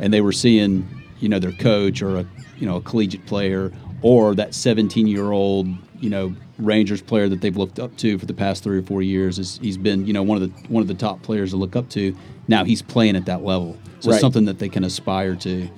and 0.00 0.12
they 0.12 0.20
were 0.20 0.32
seeing 0.32 0.86
you 1.20 1.28
know 1.28 1.38
their 1.38 1.52
coach 1.52 2.02
or 2.02 2.16
a 2.18 2.26
you 2.58 2.66
know 2.66 2.76
a 2.76 2.80
collegiate 2.80 3.24
player 3.26 3.72
or 4.02 4.34
that 4.34 4.54
17 4.54 5.06
year 5.06 5.32
old 5.32 5.66
you 6.00 6.10
know 6.10 6.34
Rangers 6.58 7.02
player 7.02 7.28
that 7.28 7.40
they've 7.40 7.56
looked 7.56 7.78
up 7.80 7.96
to 7.98 8.18
for 8.18 8.26
the 8.26 8.34
past 8.34 8.62
three 8.62 8.78
or 8.78 8.82
four 8.82 9.02
years. 9.02 9.38
Is 9.38 9.58
he's 9.62 9.76
been 9.76 10.06
you 10.06 10.12
know 10.12 10.22
one 10.22 10.42
of 10.42 10.48
the 10.48 10.68
one 10.68 10.82
of 10.82 10.88
the 10.88 10.94
top 10.94 11.22
players 11.22 11.50
to 11.50 11.56
look 11.56 11.76
up 11.76 11.88
to. 11.90 12.16
Now 12.46 12.64
he's 12.64 12.82
playing 12.82 13.16
at 13.16 13.24
that 13.26 13.42
level, 13.42 13.78
so 14.00 14.10
Right. 14.10 14.20
something 14.20 14.44
that 14.44 14.58
they 14.58 14.68
can 14.68 14.84
aspire 14.84 15.34
to. 15.36 15.68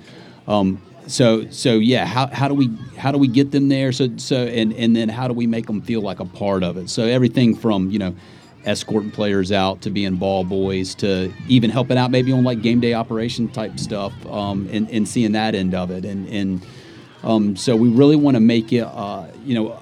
Um, 0.47 0.81
so 1.07 1.49
so 1.49 1.75
yeah, 1.75 2.05
how, 2.05 2.27
how 2.27 2.47
do 2.47 2.53
we 2.53 2.69
how 2.97 3.11
do 3.11 3.17
we 3.17 3.27
get 3.27 3.51
them 3.51 3.69
there? 3.69 3.91
So 3.91 4.09
so 4.17 4.45
and 4.45 4.73
and 4.73 4.95
then 4.95 5.09
how 5.09 5.27
do 5.27 5.33
we 5.33 5.47
make 5.47 5.65
them 5.65 5.81
feel 5.81 6.01
like 6.01 6.19
a 6.19 6.25
part 6.25 6.63
of 6.63 6.77
it? 6.77 6.89
So 6.89 7.03
everything 7.03 7.55
from 7.55 7.89
you 7.89 7.99
know 7.99 8.15
escorting 8.65 9.11
players 9.11 9.51
out 9.51 9.81
to 9.81 9.89
being 9.89 10.17
ball 10.17 10.43
boys 10.43 10.93
to 10.95 11.31
even 11.47 11.69
helping 11.69 11.97
out 11.97 12.11
maybe 12.11 12.31
on 12.33 12.43
like 12.43 12.61
game 12.61 12.81
day 12.81 12.93
operation 12.93 13.47
type 13.47 13.79
stuff 13.79 14.13
um, 14.27 14.67
and 14.71 14.89
and 14.89 15.07
seeing 15.07 15.31
that 15.31 15.55
end 15.55 15.73
of 15.73 15.89
it 15.89 16.03
and 16.03 16.27
and 16.27 16.65
um, 17.23 17.55
so 17.55 17.75
we 17.75 17.89
really 17.89 18.15
want 18.15 18.35
to 18.35 18.41
make 18.41 18.73
it 18.73 18.81
uh, 18.81 19.27
you 19.45 19.55
know 19.55 19.81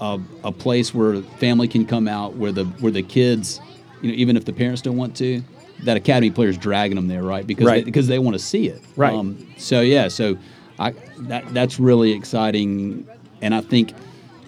a, 0.00 0.18
a 0.44 0.52
place 0.52 0.94
where 0.94 1.20
family 1.22 1.68
can 1.68 1.86
come 1.86 2.08
out 2.08 2.34
where 2.34 2.52
the 2.52 2.64
where 2.64 2.92
the 2.92 3.02
kids 3.02 3.60
you 4.00 4.08
know 4.08 4.14
even 4.14 4.36
if 4.36 4.46
the 4.46 4.52
parents 4.52 4.80
don't 4.80 4.96
want 4.96 5.14
to 5.16 5.42
that 5.82 5.96
academy 5.96 6.30
players 6.30 6.56
dragging 6.56 6.96
them 6.96 7.08
there 7.08 7.22
right 7.22 7.46
because 7.46 7.66
Right. 7.66 7.80
They, 7.80 7.84
because 7.84 8.06
they 8.06 8.18
want 8.18 8.34
to 8.34 8.42
see 8.42 8.68
it 8.68 8.80
Right. 8.96 9.12
um, 9.12 9.46
so 9.58 9.80
yeah 9.82 10.08
so 10.08 10.38
I 10.78 10.92
that 11.18 11.52
that's 11.54 11.78
really 11.78 12.12
exciting 12.12 13.06
and 13.40 13.54
I 13.54 13.60
think 13.60 13.92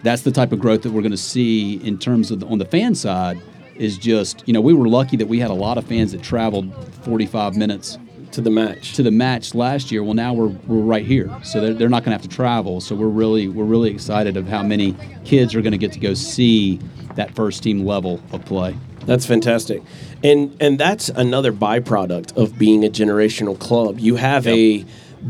that's 0.03 0.23
the 0.23 0.31
type 0.31 0.53
of 0.53 0.61
growth 0.61 0.83
that 0.83 0.93
we're 0.93 1.03
going 1.03 1.13
to 1.13 1.17
see 1.17 1.77
in 1.77 1.99
terms 1.99 2.31
of 2.31 2.41
the, 2.41 2.47
on 2.47 2.59
the 2.59 2.67
fan 2.67 2.95
side. 2.95 3.41
Is 3.77 3.99
just 3.99 4.47
you 4.47 4.55
know 4.55 4.61
we 4.61 4.73
were 4.73 4.87
lucky 4.87 5.17
that 5.17 5.27
we 5.27 5.41
had 5.41 5.51
a 5.51 5.55
lot 5.55 5.79
of 5.79 5.85
fans 5.85 6.13
that 6.13 6.23
traveled 6.23 6.73
45 7.03 7.57
minutes 7.57 7.99
to 8.35 8.41
the 8.41 8.51
match. 8.51 8.95
to 8.95 9.03
the 9.03 9.11
match 9.11 9.55
last 9.55 9.91
year. 9.91 10.03
Well, 10.03 10.15
now 10.15 10.33
we're, 10.33 10.49
we're 10.67 10.81
right 10.81 11.05
here, 11.05 11.31
so 11.43 11.61
they're, 11.61 11.75
they're 11.75 11.89
not 11.89 12.05
going 12.05 12.17
to 12.17 12.23
have 12.23 12.29
to 12.29 12.35
travel. 12.37 12.81
So 12.81 12.95
we're 12.95 13.09
really 13.09 13.49
we're 13.49 13.65
really 13.65 13.91
excited 13.91 14.37
of 14.37 14.49
how 14.49 14.63
many 14.63 14.95
kids 15.25 15.55
are 15.55 15.63
going 15.63 15.73
to 15.73 15.79
get 15.79 15.93
to 15.93 16.01
go 16.01 16.15
see 16.15 16.81
that 17.15 17.35
first 17.35 17.63
team 17.63 17.85
level 17.85 18.21
of 18.33 18.45
play. 18.45 18.77
That's 19.07 19.27
fantastic, 19.27 19.83
and 20.23 20.57
and 20.61 20.79
that's 20.79 21.09
another 21.09 21.53
byproduct 21.53 22.37
of 22.37 22.59
being 22.59 22.85
a 22.85 22.89
generational 22.89 23.59
club. 23.59 24.01
You 24.01 24.17
have 24.17 24.47
a 24.47 24.85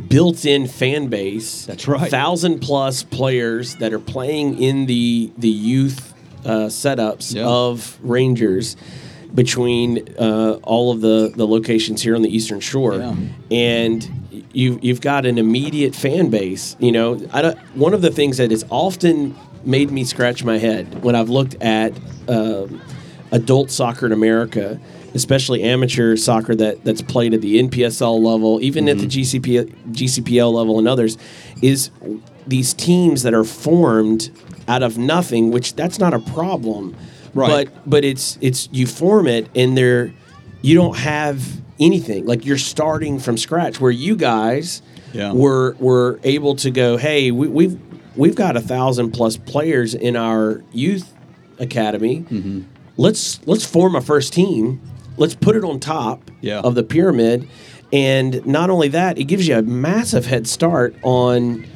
built-in 0.08 0.66
fan 0.66 1.06
base. 1.08 1.66
That's 1.66 1.86
right. 1.86 2.10
Thousand 2.10 2.60
plus 2.60 3.02
players 3.02 3.76
that 3.76 3.92
are 3.92 3.98
playing 4.00 4.60
in 4.62 4.86
the 4.86 5.30
the 5.38 5.48
youth 5.48 6.12
uh, 6.44 6.66
setups 6.68 7.34
Yeah. 7.34 7.46
of 7.46 7.98
Rangers 8.02 8.76
between 9.34 10.14
uh, 10.18 10.58
all 10.62 10.92
of 10.92 11.00
the 11.00 11.32
the 11.34 11.46
locations 11.46 12.02
here 12.02 12.14
on 12.14 12.22
the 12.22 12.34
Eastern 12.34 12.60
Shore, 12.60 12.94
Yeah. 12.96 13.14
and 13.50 14.10
you 14.52 14.78
you've 14.82 15.00
got 15.00 15.26
an 15.26 15.38
immediate 15.38 15.94
fan 15.94 16.28
base. 16.30 16.76
You 16.78 16.92
know, 16.92 17.20
I 17.32 17.42
don't, 17.42 17.58
one 17.76 17.94
of 17.94 18.02
the 18.02 18.10
things 18.10 18.36
that 18.38 18.50
has 18.50 18.64
often 18.70 19.34
made 19.64 19.90
me 19.90 20.04
scratch 20.04 20.44
my 20.44 20.58
head 20.58 21.02
when 21.02 21.14
I've 21.14 21.30
looked 21.30 21.54
at 21.62 21.92
um, 22.28 22.80
adult 23.32 23.70
soccer 23.70 24.06
in 24.06 24.12
America, 24.12 24.78
especially 25.14 25.62
amateur 25.62 26.16
soccer 26.16 26.54
that 26.56 26.84
that's 26.84 27.02
played 27.02 27.32
at 27.34 27.40
the 27.40 27.62
NPSL 27.62 28.20
level, 28.22 28.60
even 28.62 28.88
at 28.88 28.98
the 28.98 29.06
GCP 29.06 29.72
GCPL 29.92 30.52
level, 30.52 30.78
and 30.78 30.88
others, 30.88 31.16
is 31.62 31.90
these 32.46 32.74
teams 32.74 33.22
that 33.22 33.32
are 33.34 33.44
formed 33.44 34.30
out 34.68 34.82
of 34.82 34.98
nothing. 34.98 35.50
Which 35.50 35.74
that's 35.74 35.98
not 35.98 36.12
a 36.14 36.18
problem, 36.20 36.94
Right. 37.34 37.68
but 37.68 37.90
but 37.90 38.04
it's 38.04 38.38
it's 38.40 38.68
you 38.72 38.86
form 38.86 39.26
it 39.26 39.48
and 39.54 39.76
they're 39.76 40.12
you 40.62 40.74
don't 40.74 40.96
have 40.96 41.42
anything 41.80 42.24
like 42.26 42.46
you're 42.46 42.56
starting 42.58 43.18
from 43.18 43.36
scratch 43.36 43.80
where 43.80 43.90
you 43.90 44.14
guys 44.16 44.80
Yeah. 45.12 45.32
were 45.32 45.74
were 45.80 46.20
able 46.22 46.54
to 46.56 46.70
go 46.70 46.96
hey 46.96 47.32
we, 47.32 47.48
we've 47.48 47.78
we've 48.16 48.36
got 48.36 48.56
a 48.56 48.60
thousand 48.60 49.10
plus 49.10 49.36
players 49.36 49.92
in 49.94 50.14
our 50.16 50.62
youth 50.72 51.12
academy 51.58 52.20
Mm-hmm. 52.30 52.60
let's 52.96 53.44
let's 53.46 53.64
form 53.66 53.96
a 53.96 54.00
first 54.00 54.32
team 54.32 54.80
let's 55.16 55.34
put 55.34 55.56
it 55.56 55.64
on 55.64 55.80
top 55.80 56.30
Yeah. 56.40 56.60
of 56.60 56.74
the 56.74 56.82
pyramid 56.82 57.48
and 57.92 58.44
not 58.46 58.70
only 58.70 58.88
that 58.88 59.18
it 59.18 59.24
gives 59.24 59.46
you 59.46 59.56
a 59.56 59.62
massive 59.62 60.26
head 60.26 60.46
start 60.48 60.94
on 61.02 61.66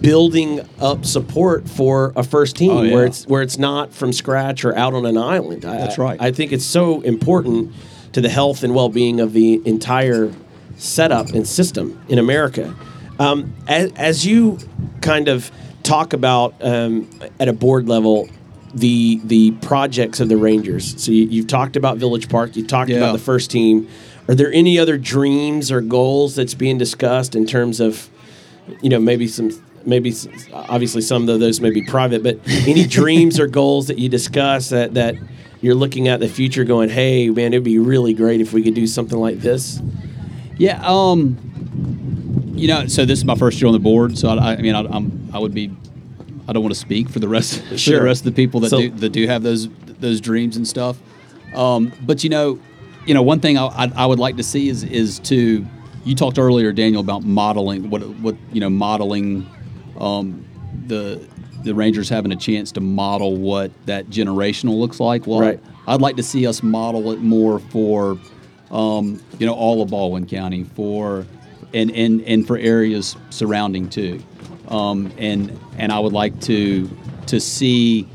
building 0.00 0.60
up 0.80 1.04
support 1.04 1.68
for 1.68 2.12
a 2.16 2.22
first 2.22 2.56
team 2.56 2.70
Oh, 2.70 2.82
yeah. 2.82 2.94
where 2.94 3.06
it's 3.06 3.26
where 3.26 3.42
it's 3.42 3.58
not 3.58 3.92
from 3.92 4.12
scratch 4.12 4.64
or 4.64 4.76
out 4.76 4.94
on 4.94 5.04
an 5.06 5.16
island. 5.16 5.64
I- 5.64 5.76
That's 5.78 5.98
right. 5.98 6.20
I, 6.20 6.30
think 6.32 6.52
it's 6.52 6.64
so 6.64 7.00
important 7.00 7.72
to 8.12 8.20
the 8.20 8.28
health 8.28 8.62
and 8.62 8.74
well-being 8.74 9.20
of 9.20 9.32
the 9.32 9.60
entire 9.64 10.30
setup 10.76 11.30
and 11.30 11.46
system 11.46 12.00
in 12.08 12.18
America. 12.18 12.74
Um, 13.18 13.52
as, 13.68 13.92
as 13.96 14.26
you 14.26 14.58
kind 15.00 15.28
of 15.28 15.50
talk 15.82 16.12
about 16.12 16.54
um, 16.60 17.08
at 17.40 17.48
a 17.48 17.52
board 17.52 17.88
level 17.88 18.28
the 18.74 19.20
the 19.24 19.50
projects 19.62 20.20
of 20.20 20.28
the 20.28 20.36
Rangers. 20.36 21.02
So 21.02 21.12
you, 21.12 21.24
you've 21.24 21.46
talked 21.46 21.76
about 21.76 21.98
Village 21.98 22.28
Park. 22.28 22.56
You 22.56 22.66
talked 22.66 22.90
Yeah. 22.90 22.98
about 22.98 23.12
the 23.12 23.18
first 23.18 23.50
team. 23.50 23.88
Are 24.28 24.34
there 24.34 24.52
any 24.52 24.78
other 24.78 24.96
dreams 24.98 25.70
or 25.70 25.80
goals 25.80 26.36
that's 26.36 26.54
being 26.54 26.78
discussed 26.78 27.34
in 27.34 27.44
terms 27.46 27.80
of 27.80 28.08
you 28.80 28.88
know 28.88 28.98
maybe 29.00 29.26
some 29.28 29.50
maybe 29.84 30.14
obviously 30.52 31.02
some 31.02 31.28
of 31.28 31.40
those 31.40 31.60
may 31.60 31.70
be 31.70 31.82
private 31.82 32.22
but 32.22 32.38
any 32.68 32.86
dreams 33.00 33.40
or 33.40 33.48
goals 33.48 33.88
that 33.88 33.98
you 33.98 34.08
discuss 34.08 34.68
that 34.68 34.94
that 34.94 35.16
you're 35.60 35.74
looking 35.74 36.06
at 36.06 36.20
the 36.20 36.28
future 36.28 36.62
going 36.62 36.88
hey 36.88 37.28
man 37.30 37.52
it'd 37.52 37.64
be 37.64 37.80
really 37.80 38.14
great 38.14 38.40
if 38.40 38.52
we 38.52 38.62
could 38.62 38.74
do 38.74 38.86
something 38.86 39.18
like 39.18 39.38
this 39.40 39.80
Yeah. 40.56 40.80
Um. 40.84 41.36
You 42.54 42.68
know, 42.68 42.86
so 42.86 43.04
this 43.04 43.18
is 43.18 43.24
my 43.24 43.34
first 43.34 43.60
year 43.60 43.66
on 43.66 43.72
the 43.72 43.80
board, 43.80 44.16
so 44.16 44.28
I, 44.28 44.52
I 44.52 44.56
mean, 44.62 44.74
I, 44.76 44.80
I'm 44.82 45.28
I 45.32 45.38
would 45.40 45.52
be. 45.54 45.72
I 46.48 46.52
don't 46.52 46.62
want 46.62 46.74
to 46.74 46.80
speak 46.80 47.08
for 47.08 47.18
the 47.18 47.28
rest 47.28 47.62
for 47.68 47.78
Sure. 47.78 47.98
the 48.00 48.04
rest 48.04 48.22
of 48.22 48.34
the 48.34 48.42
people 48.42 48.60
that 48.60 48.70
So- 48.70 48.80
do 48.80 48.90
that 48.90 49.10
do 49.12 49.26
have 49.26 49.42
those 49.42 49.68
those 50.00 50.20
dreams 50.20 50.56
and 50.56 50.66
stuff. 50.66 50.98
Um, 51.54 51.92
but 52.04 52.24
you 52.24 52.30
know, 52.30 52.58
you 53.06 53.14
know, 53.14 53.22
one 53.22 53.40
thing 53.40 53.58
I, 53.58 53.66
I, 53.66 53.92
I 53.96 54.06
would 54.06 54.18
like 54.18 54.36
to 54.36 54.42
see 54.42 54.68
is 54.68 54.82
is 54.84 55.18
to 55.20 55.64
you 56.04 56.14
talked 56.16 56.38
earlier, 56.38 56.72
Daniel, 56.72 57.00
about 57.00 57.22
modeling 57.24 57.90
what 57.90 58.02
what 58.18 58.36
you 58.52 58.60
know 58.60 58.70
modeling 58.70 59.46
um, 59.98 60.44
the 60.86 61.20
the 61.62 61.74
Rangers 61.74 62.08
having 62.08 62.32
a 62.32 62.36
chance 62.36 62.72
to 62.72 62.80
model 62.80 63.36
what 63.36 63.70
that 63.86 64.08
generational 64.08 64.78
looks 64.80 64.98
like. 64.98 65.26
Well, 65.28 65.40
Right. 65.40 65.60
I'd 65.86 66.00
like 66.00 66.16
to 66.16 66.22
see 66.24 66.46
us 66.46 66.60
model 66.62 67.12
it 67.12 67.20
more 67.20 67.58
for 67.60 68.18
um, 68.72 69.20
you 69.38 69.46
know 69.46 69.54
all 69.54 69.82
of 69.82 69.90
Baldwin 69.90 70.26
County 70.26 70.64
for 70.64 71.24
and 71.74 71.90
and 71.92 72.20
and 72.22 72.46
for 72.46 72.56
areas 72.58 73.16
surrounding 73.30 73.88
too. 73.88 74.20
Um, 74.72 75.12
and 75.18 75.58
and 75.76 75.92
I 75.92 75.98
would 76.00 76.14
like 76.14 76.40
to 76.42 76.90
to 77.26 77.38
see 77.38 78.08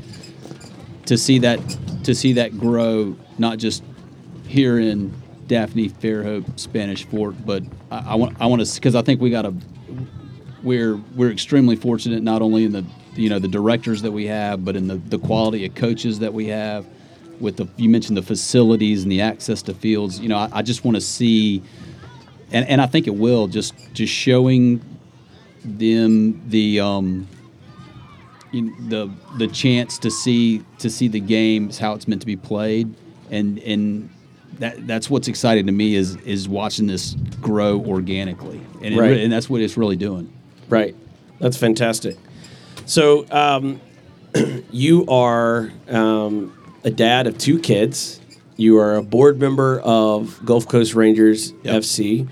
to 1.06 1.16
see 1.16 1.38
that 1.38 1.60
to 2.04 2.14
see 2.14 2.34
that 2.34 2.58
grow 2.58 3.16
not 3.38 3.58
just 3.58 3.82
here 4.46 4.78
in 4.78 5.14
Daphne, 5.46 5.88
Fairhope, 5.88 6.58
Spanish 6.58 7.04
Fort, 7.06 7.34
but 7.46 7.62
I, 7.90 8.12
I 8.12 8.14
want 8.16 8.36
I 8.40 8.46
want 8.46 8.66
to 8.66 8.74
because 8.74 8.94
I 8.94 9.02
think 9.02 9.20
we 9.20 9.30
got 9.30 9.46
a 9.46 9.54
we're 10.62 10.96
we're 11.14 11.30
extremely 11.30 11.76
fortunate 11.76 12.22
not 12.22 12.42
only 12.42 12.64
in 12.64 12.72
the 12.72 12.84
you 13.14 13.28
know 13.28 13.38
the 13.38 13.48
directors 13.48 14.02
that 14.02 14.12
we 14.12 14.26
have, 14.26 14.64
but 14.64 14.76
in 14.76 14.88
the, 14.88 14.96
the 14.96 15.18
quality 15.18 15.64
of 15.64 15.74
coaches 15.74 16.18
that 16.20 16.32
we 16.32 16.48
have. 16.48 16.86
With 17.40 17.56
the 17.56 17.68
you 17.76 17.88
mentioned 17.88 18.16
the 18.16 18.22
facilities 18.22 19.04
and 19.04 19.12
the 19.12 19.20
access 19.20 19.62
to 19.62 19.74
fields, 19.74 20.18
you 20.18 20.28
know 20.28 20.36
I, 20.36 20.48
I 20.54 20.62
just 20.62 20.84
want 20.84 20.96
to 20.96 21.00
see, 21.00 21.62
and, 22.50 22.66
and 22.68 22.80
I 22.80 22.86
think 22.86 23.06
it 23.06 23.14
will 23.14 23.46
just 23.46 23.74
just 23.92 24.12
showing 24.12 24.82
them 25.64 26.42
the 26.48 26.80
um, 26.80 27.26
the 28.52 29.10
the 29.36 29.46
chance 29.48 29.98
to 29.98 30.10
see 30.10 30.64
to 30.78 30.88
see 30.88 31.08
the 31.08 31.20
games 31.20 31.78
how 31.78 31.94
it's 31.94 32.08
meant 32.08 32.22
to 32.22 32.26
be 32.26 32.36
played, 32.36 32.94
and 33.30 33.58
and 33.60 34.10
that 34.58 34.86
that's 34.86 35.10
what's 35.10 35.28
exciting 35.28 35.66
to 35.66 35.72
me 35.72 35.94
is 35.94 36.16
is 36.22 36.48
watching 36.48 36.86
this 36.86 37.14
grow 37.40 37.80
organically, 37.80 38.60
and 38.82 38.96
Right. 38.96 39.10
re- 39.10 39.22
and 39.24 39.32
that's 39.32 39.48
what 39.50 39.60
it's 39.60 39.76
really 39.76 39.96
doing. 39.96 40.32
Right. 40.68 40.94
That's 41.38 41.56
fantastic. 41.56 42.16
So, 42.86 43.26
um, 43.30 43.80
you 44.72 45.06
are 45.06 45.70
um, 45.88 46.52
a 46.84 46.90
dad 46.90 47.26
of 47.26 47.38
two 47.38 47.58
kids. 47.58 48.20
You 48.56 48.78
are 48.78 48.96
a 48.96 49.02
board 49.02 49.38
member 49.38 49.78
of 49.80 50.40
Gulf 50.44 50.66
Coast 50.66 50.94
Rangers 50.94 51.52
Yep. 51.62 51.82
FC, 51.82 52.28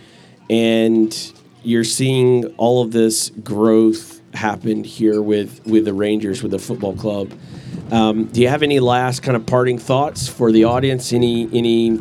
and 0.50 1.32
you're 1.66 1.84
seeing 1.84 2.46
all 2.56 2.82
of 2.82 2.92
this 2.92 3.30
growth 3.42 4.20
happen 4.34 4.84
here 4.84 5.20
with 5.20 5.60
with 5.66 5.84
the 5.84 5.92
Rangers, 5.94 6.42
with 6.42 6.52
the 6.52 6.58
football 6.58 6.94
club. 6.94 7.32
Um, 7.90 8.24
do 8.26 8.40
you 8.40 8.48
have 8.48 8.62
any 8.62 8.80
last 8.80 9.22
kind 9.22 9.36
of 9.36 9.46
parting 9.46 9.78
thoughts 9.78 10.28
for 10.28 10.52
the 10.52 10.64
audience? 10.64 11.12
Any 11.12 11.48
any 11.52 12.00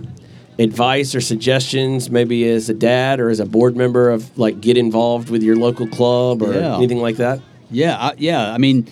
advice 0.60 1.14
or 1.16 1.22
suggestions, 1.22 2.10
maybe 2.10 2.48
as 2.50 2.70
a 2.70 2.74
dad 2.74 3.20
or 3.20 3.30
as 3.30 3.40
a 3.40 3.46
board 3.46 3.76
member 3.76 4.10
of 4.10 4.38
like 4.38 4.62
get 4.62 4.78
involved 4.78 5.30
with 5.30 5.44
your 5.44 5.56
local 5.56 5.88
club 5.88 6.42
or 6.42 6.54
Yeah. 6.54 6.78
anything 6.78 7.00
like 7.00 7.18
that? 7.18 7.42
Yeah, 7.72 7.98
I, 7.98 8.14
yeah. 8.18 8.54
I 8.54 8.58
mean, 8.58 8.88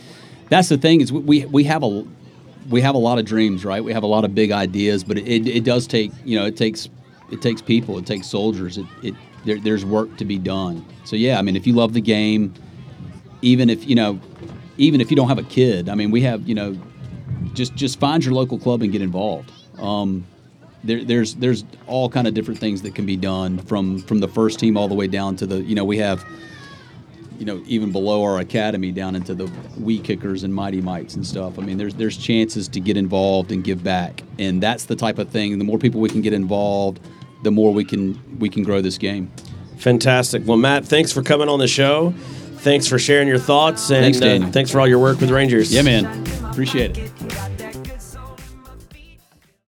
that's 0.49 0.67
the 0.69 0.77
thing 0.77 1.01
is 1.01 1.12
we- 1.12 1.19
we 1.21 1.45
we 1.45 1.63
have 1.65 1.83
a 1.83 2.03
we 2.69 2.81
have 2.81 2.95
a 2.95 2.99
lot 2.99 3.19
of 3.19 3.25
dreams, 3.25 3.63
right? 3.65 3.83
We 3.83 3.93
have 3.93 4.03
a 4.03 4.07
lot 4.07 4.23
of 4.25 4.33
big 4.33 4.51
ideas, 4.51 5.03
but 5.03 5.17
it, 5.17 5.27
it, 5.27 5.47
it 5.47 5.63
does 5.63 5.86
take 5.88 6.12
you 6.25 6.39
know 6.39 6.45
it 6.45 6.57
takes 6.57 6.89
it 7.31 7.41
takes 7.41 7.62
people, 7.62 7.97
it 7.97 8.05
takes 8.05 8.27
soldiers. 8.27 8.77
It, 8.77 8.86
it 9.03 9.15
there, 9.45 9.60
there's 9.60 9.86
work 9.86 10.15
to 10.17 10.25
be 10.25 10.38
done. 10.38 10.86
So 11.06 11.15
yeah, 11.15 11.39
I 11.39 11.41
mean, 11.41 11.56
if 11.56 11.67
you 11.67 11.73
love 11.73 11.93
the 11.93 12.01
game, 12.01 12.53
even 13.41 13.69
if 13.69 13.88
you 13.88 13.95
know, 13.95 14.19
even 14.77 15.01
if 15.01 15.10
you 15.12 15.17
don't 15.17 15.29
have 15.29 15.39
a 15.39 15.43
kid, 15.43 15.89
I 15.89 15.95
mean, 15.95 16.12
we 16.12 16.21
have 16.21 16.47
you 16.47 16.56
know, 16.56 16.77
just 17.53 17.75
just 17.75 17.99
find 17.99 18.23
your 18.23 18.34
local 18.34 18.58
club 18.58 18.82
and 18.82 18.91
get 18.91 19.01
involved. 19.01 19.51
Um, 19.77 20.25
there, 20.84 21.03
there's 21.03 21.36
there's 21.36 21.63
all 21.88 22.10
kind 22.10 22.27
of 22.27 22.34
different 22.34 22.60
things 22.60 22.82
that 22.82 22.95
can 22.95 23.06
be 23.06 23.15
done 23.15 23.58
from 23.60 23.99
from 23.99 24.19
the 24.19 24.27
first 24.27 24.60
team 24.60 24.77
all 24.77 24.88
the 24.88 24.95
way 24.95 25.08
down 25.08 25.36
to 25.38 25.45
the 25.45 25.62
you 25.62 25.75
know 25.75 25.86
we 25.86 25.97
have 25.97 26.25
you 27.43 27.45
know, 27.45 27.62
even 27.65 27.91
below 27.91 28.23
our 28.23 28.39
academy 28.39 28.91
down 28.91 29.15
into 29.15 29.34
the 29.34 29.51
wee 29.77 29.99
kickers 29.99 30.43
and 30.43 30.53
mighty 30.53 30.82
mites 30.82 31.15
and 31.15 31.25
stuff. 31.25 31.58
I 31.60 31.62
mean, 31.63 31.77
there's 31.77 31.93
there's 31.95 32.17
chances 32.17 32.67
to 32.69 32.79
get 32.79 32.95
involved 32.95 33.51
and 33.51 33.63
give 33.63 33.84
back, 33.84 34.23
and 34.39 34.62
that's 34.62 34.86
the 34.86 34.95
type 34.95 35.17
of 35.17 35.29
thing. 35.29 35.58
The 35.58 35.65
more 35.65 35.77
people 35.77 35.99
we 35.99 36.10
can 36.10 36.21
get 36.21 36.34
involved, 36.34 37.01
the 37.43 37.51
more 37.51 37.73
we 37.73 37.84
can 37.86 38.39
we 38.39 38.49
can 38.49 38.63
grow 38.63 38.82
this 38.82 38.97
game. 38.97 39.32
Fantastic. 39.77 40.43
Well, 40.45 40.58
Matt, 40.58 40.86
thanks 40.86 41.12
for 41.12 41.21
coming 41.21 41.49
on 41.49 41.60
the 41.60 41.67
show. 41.67 42.13
Thanks 42.58 42.88
for 42.88 42.97
sharing 42.97 43.27
your 43.27 43.39
thoughts 43.39 43.91
and 43.91 44.15
Thanks, 44.15 44.21
uh, 44.21 44.49
thanks 44.51 44.71
for 44.71 44.79
all 44.79 44.88
your 44.88 44.99
work 44.99 45.19
with 45.19 45.29
Rangers. 45.29 45.73
Yeah, 45.73 45.82
man, 45.82 46.06
appreciate 46.49 46.97
it. 46.97 47.12